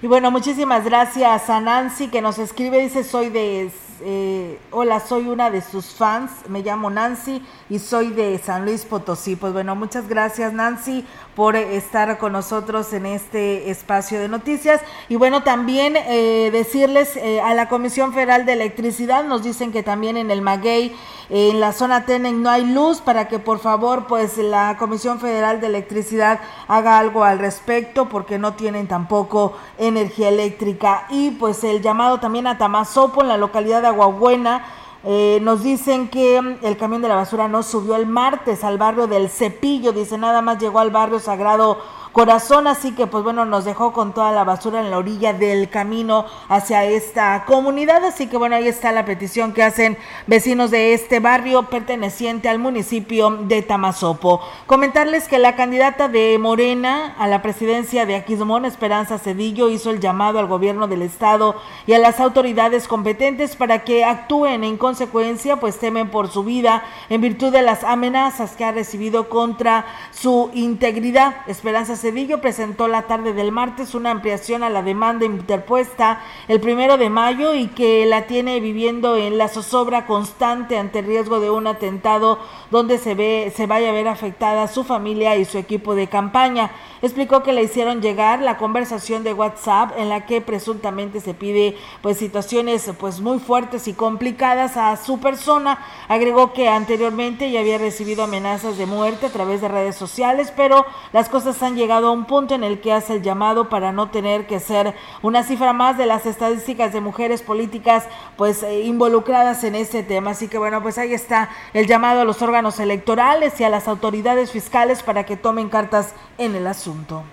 [0.00, 3.70] Y bueno, muchísimas gracias a Nancy que nos escribe, dice soy de
[4.00, 8.84] eh, hola, soy una de sus fans, me llamo Nancy y soy de San Luis
[8.84, 9.34] Potosí.
[9.34, 11.04] Pues bueno, muchas gracias Nancy
[11.38, 14.80] por estar con nosotros en este espacio de noticias.
[15.08, 19.84] Y bueno, también eh, decirles eh, a la Comisión Federal de Electricidad, nos dicen que
[19.84, 20.96] también en el Maguey,
[21.30, 25.60] en la zona Tenen, no hay luz, para que por favor, pues la Comisión Federal
[25.60, 31.06] de Electricidad haga algo al respecto, porque no tienen tampoco energía eléctrica.
[31.08, 34.64] Y pues el llamado también a Tamazopo, en la localidad de Aguabuena,
[35.04, 38.78] eh, nos dicen que mm, el camión de la basura no subió el martes al
[38.78, 41.78] barrio del Cepillo, dice nada más llegó al barrio Sagrado
[42.12, 45.68] corazón, así que pues bueno, nos dejó con toda la basura en la orilla del
[45.68, 50.94] camino hacia esta comunidad, así que bueno, ahí está la petición que hacen vecinos de
[50.94, 54.40] este barrio perteneciente al municipio de Tamazopo.
[54.66, 60.00] Comentarles que la candidata de Morena a la presidencia de Aquismón, Esperanza Cedillo, hizo el
[60.00, 61.56] llamado al gobierno del estado
[61.86, 66.84] y a las autoridades competentes para que actúen en consecuencia, pues temen por su vida
[67.08, 71.36] en virtud de las amenazas que ha recibido contra su integridad.
[71.46, 76.96] Esperanza Cedillo presentó la tarde del martes una ampliación a la demanda interpuesta el primero
[76.96, 81.50] de mayo y que la tiene viviendo en la zozobra constante ante el riesgo de
[81.50, 82.38] un atentado
[82.70, 86.70] donde se ve se vaya a ver afectada su familia y su equipo de campaña.
[87.02, 91.76] Explicó que le hicieron llegar la conversación de WhatsApp en la que presuntamente se pide
[92.02, 95.78] pues situaciones pues muy fuertes y complicadas a su persona.
[96.08, 100.86] Agregó que anteriormente ya había recibido amenazas de muerte a través de redes sociales, pero
[101.12, 104.10] las cosas han llegado a un punto en el que hace el llamado para no
[104.10, 108.04] tener que ser una cifra más de las estadísticas de mujeres políticas
[108.36, 110.30] pues eh, involucradas en este tema.
[110.30, 113.88] Así que bueno, pues ahí está el llamado a los órganos electorales y a las
[113.88, 117.24] autoridades fiscales para que tomen cartas en el asunto.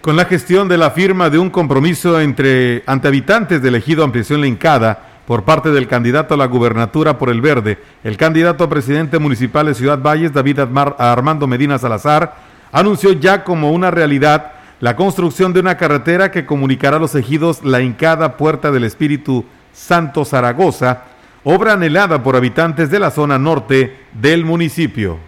[0.00, 4.40] Con la gestión de la firma de un compromiso entre ante habitantes del ejido Ampliación
[4.40, 9.18] Lencada por parte del candidato a la gubernatura por el Verde, el candidato a presidente
[9.20, 15.52] municipal de Ciudad Valles, David Armando Medina Salazar, anunció ya como una realidad la construcción
[15.52, 19.44] de una carretera que comunicará a los ejidos la hincada Puerta del Espíritu
[19.74, 21.04] Santo Zaragoza,
[21.44, 25.18] obra anhelada por habitantes de la zona norte del municipio.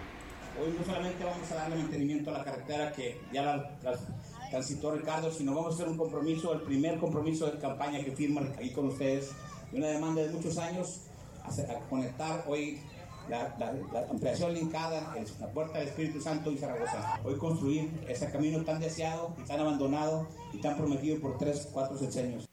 [0.59, 3.69] Hoy no solamente vamos a darle mantenimiento a la carretera que ya la,
[4.49, 8.41] transitó Ricardo, sino vamos a hacer un compromiso, el primer compromiso de campaña que firma
[8.57, 9.33] ahí con ustedes,
[9.71, 11.01] una demanda de muchos años,
[11.43, 12.79] a, conectar hoy
[13.29, 13.55] la,
[14.11, 17.19] ampliación linkada en la puerta del Espíritu Santo y Zaragoza.
[17.23, 21.97] Hoy construir ese camino tan deseado y tan abandonado y tan prometido por tres, cuatro
[21.97, 22.45] sexenios.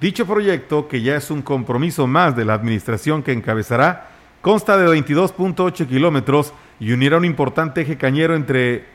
[0.00, 4.08] Dicho proyecto, que ya es un compromiso más de la administración que encabezará,
[4.40, 8.86] consta de 22.8 kilómetros y unirá un importante eje cañero entre,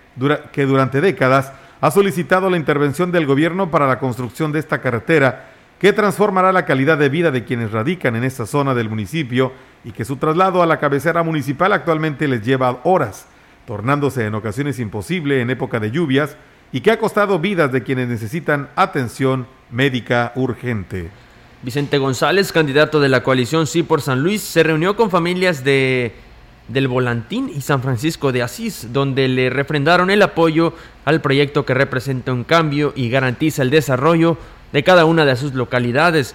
[0.51, 5.51] que durante décadas ha solicitado la intervención del gobierno para la construcción de esta carretera
[5.79, 9.51] que transformará la calidad de vida de quienes radican en esta zona del municipio
[9.85, 13.27] y que su traslado a la cabecera municipal actualmente les lleva horas,
[13.67, 16.35] tornándose en ocasiones imposible en época de lluvias
[16.71, 21.09] y que ha costado vidas de quienes necesitan atención médica urgente.
[21.61, 26.13] Vicente González, candidato de la coalición Sí por San Luis, se reunió con familias de
[26.67, 30.73] del Volantín y San Francisco de Asís, donde le refrendaron el apoyo
[31.05, 34.37] al proyecto que representa un cambio y garantiza el desarrollo
[34.73, 36.33] de cada una de sus localidades.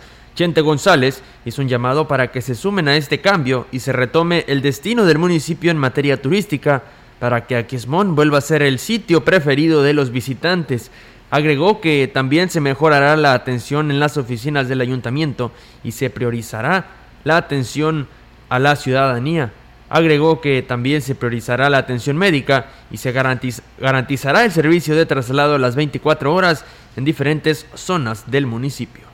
[0.49, 4.63] González hizo un llamado para que se sumen a este cambio y se retome el
[4.63, 6.83] destino del municipio en materia turística
[7.19, 10.91] para que Aquismón vuelva a ser el sitio preferido de los visitantes.
[11.31, 15.53] Agregó que también se mejorará la atención en las oficinas del ayuntamiento
[15.85, 16.87] y se priorizará
[17.25, 18.09] la atención
[18.49, 19.53] a la ciudadanía.
[19.91, 25.57] Agregó que también se priorizará la atención médica y se garantizará el servicio de traslado
[25.57, 26.65] a las 24 horas
[26.97, 29.10] en diferentes zonas del municipio.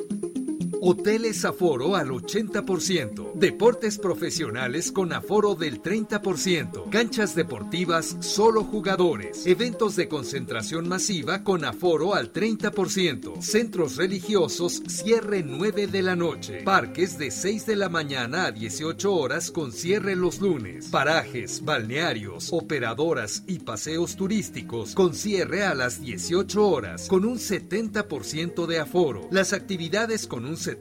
[0.85, 3.35] Hoteles aforo al 80%.
[3.35, 6.89] Deportes profesionales con aforo del 30%.
[6.89, 9.47] Canchas deportivas solo jugadores.
[9.47, 13.41] Eventos de concentración masiva con aforo al 30%.
[13.41, 16.63] Centros religiosos cierre 9 de la noche.
[16.63, 20.89] Parques de 6 de la mañana a 18 horas con cierre los lunes.
[20.89, 28.65] Parajes, balnearios, operadoras y paseos turísticos con cierre a las 18 horas con un 70%
[28.65, 29.29] de aforo.
[29.31, 30.72] Las actividades con un 70%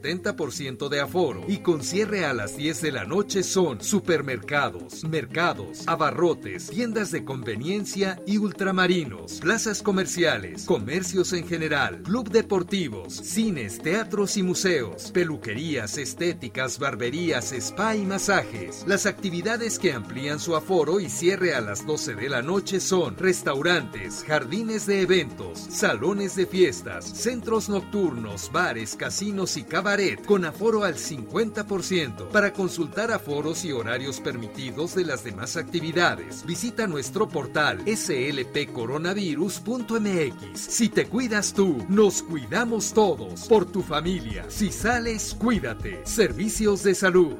[0.89, 6.67] de aforo y con cierre a las 10 de la noche son supermercados, mercados, abarrotes,
[6.67, 14.43] tiendas de conveniencia y ultramarinos, plazas comerciales, comercios en general, club deportivos, cines, teatros y
[14.43, 18.83] museos, peluquerías, estéticas, barberías, spa y masajes.
[18.87, 23.17] Las actividades que amplían su aforo y cierre a las 12 de la noche son
[23.17, 30.85] restaurantes, jardines de eventos, salones de fiestas, centros nocturnos, bares, casinos y cabaret con aforo
[30.85, 32.29] al 50%.
[32.29, 40.57] Para consultar aforos y horarios permitidos de las demás actividades, visita nuestro portal slpcoronavirus.mx.
[40.57, 43.41] Si te cuidas tú, nos cuidamos todos.
[43.49, 44.45] Por tu familia.
[44.47, 45.99] Si sales, cuídate.
[46.05, 47.35] Servicios de salud.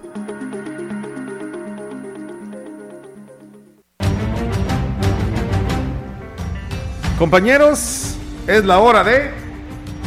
[7.18, 8.18] Compañeros,
[8.48, 9.43] es la hora de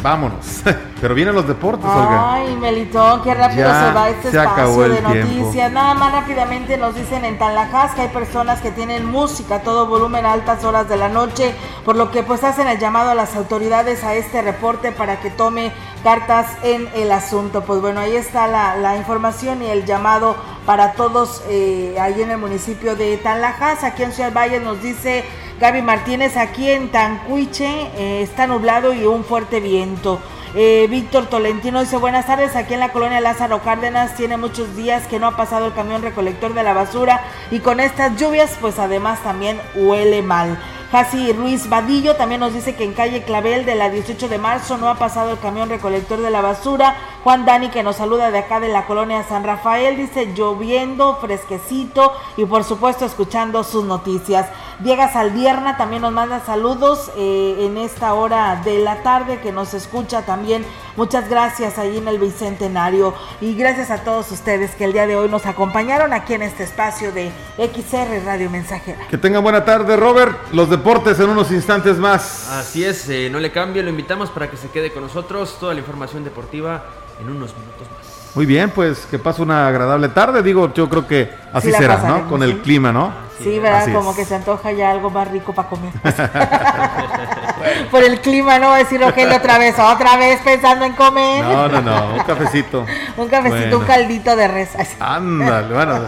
[0.07, 0.63] vámonos.
[1.01, 2.35] Pero vienen los deportes, Olga.
[2.35, 5.71] Ay, Melitón, qué rápido se va este espacio de noticias.
[5.73, 9.87] Nada más rápidamente nos dicen en Tanlajas que hay personas que tienen música a todo
[9.87, 11.55] volumen a altas horas de la noche,
[11.85, 15.31] por lo que pues hacen el llamado a las autoridades a este reporte para que
[15.31, 17.65] tome cartas en el asunto.
[17.65, 22.39] Pues bueno, ahí está la, información y el llamado para todos eh, ahí en el
[22.39, 23.85] municipio de Tanlajas.
[23.85, 25.25] Aquí en Ciudad Valle nos dice
[25.59, 30.21] Gaby Martínez, aquí en Tancuiche eh, está nublado y un fuerte viento.
[30.55, 35.07] Eh, Víctor Tolentino dice buenas tardes, aquí en la colonia Lázaro Cárdenas tiene muchos días
[35.07, 38.79] que no ha pasado el camión recolector de la basura y con estas lluvias pues
[38.79, 40.59] además también huele mal.
[40.93, 44.79] Jasi Ruiz Vadillo también nos dice que en calle Clavel de la 18 de marzo
[44.79, 46.97] no ha pasado el camión recolector de la basura.
[47.25, 52.13] Juan Dani que nos saluda de acá de la colonia San Rafael dice lloviendo, fresquecito
[52.37, 54.47] y por supuesto escuchando sus noticias.
[54.81, 59.73] Diego Saldierna también nos manda saludos eh, en esta hora de la tarde que nos
[59.73, 60.67] escucha también.
[60.97, 65.17] Muchas gracias ahí en el Bicentenario y gracias a todos ustedes que el día de
[65.17, 69.07] hoy nos acompañaron aquí en este espacio de XR Radio Mensajera.
[69.09, 70.37] Que tengan buena tarde, Robert.
[70.53, 72.51] Los deportes en unos instantes más.
[72.51, 75.57] Así es, eh, no le cambie, lo invitamos para que se quede con nosotros.
[75.59, 76.85] Toda la información deportiva
[77.19, 78.06] en unos minutos más.
[78.37, 80.43] Muy bien, pues que pase una agradable tarde.
[80.43, 82.29] Digo, yo creo que así será, ¿no?
[82.29, 83.11] Con el clima, ¿no?
[83.43, 83.91] Sí, ¿verdad?
[83.95, 85.93] Como que se antoja ya algo más rico para comer.
[87.91, 91.45] Por el clima, no decir Rogelio otra vez, otra vez pensando en comer.
[91.45, 92.85] No, no, no, un cafecito.
[93.17, 94.71] un cafecito, un caldito de res.
[95.01, 96.01] Ándale, bueno,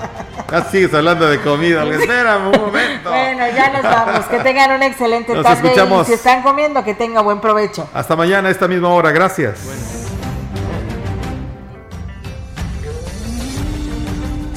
[0.50, 1.82] ya sigues hablando de comida.
[1.84, 3.08] Espera un momento.
[3.08, 4.26] Bueno, ya nos vamos.
[4.26, 5.72] Que tengan un excelente tarde.
[5.74, 7.88] Y si están comiendo, que tenga buen provecho.
[7.94, 9.12] Hasta mañana a esta misma hora.
[9.12, 9.97] Gracias.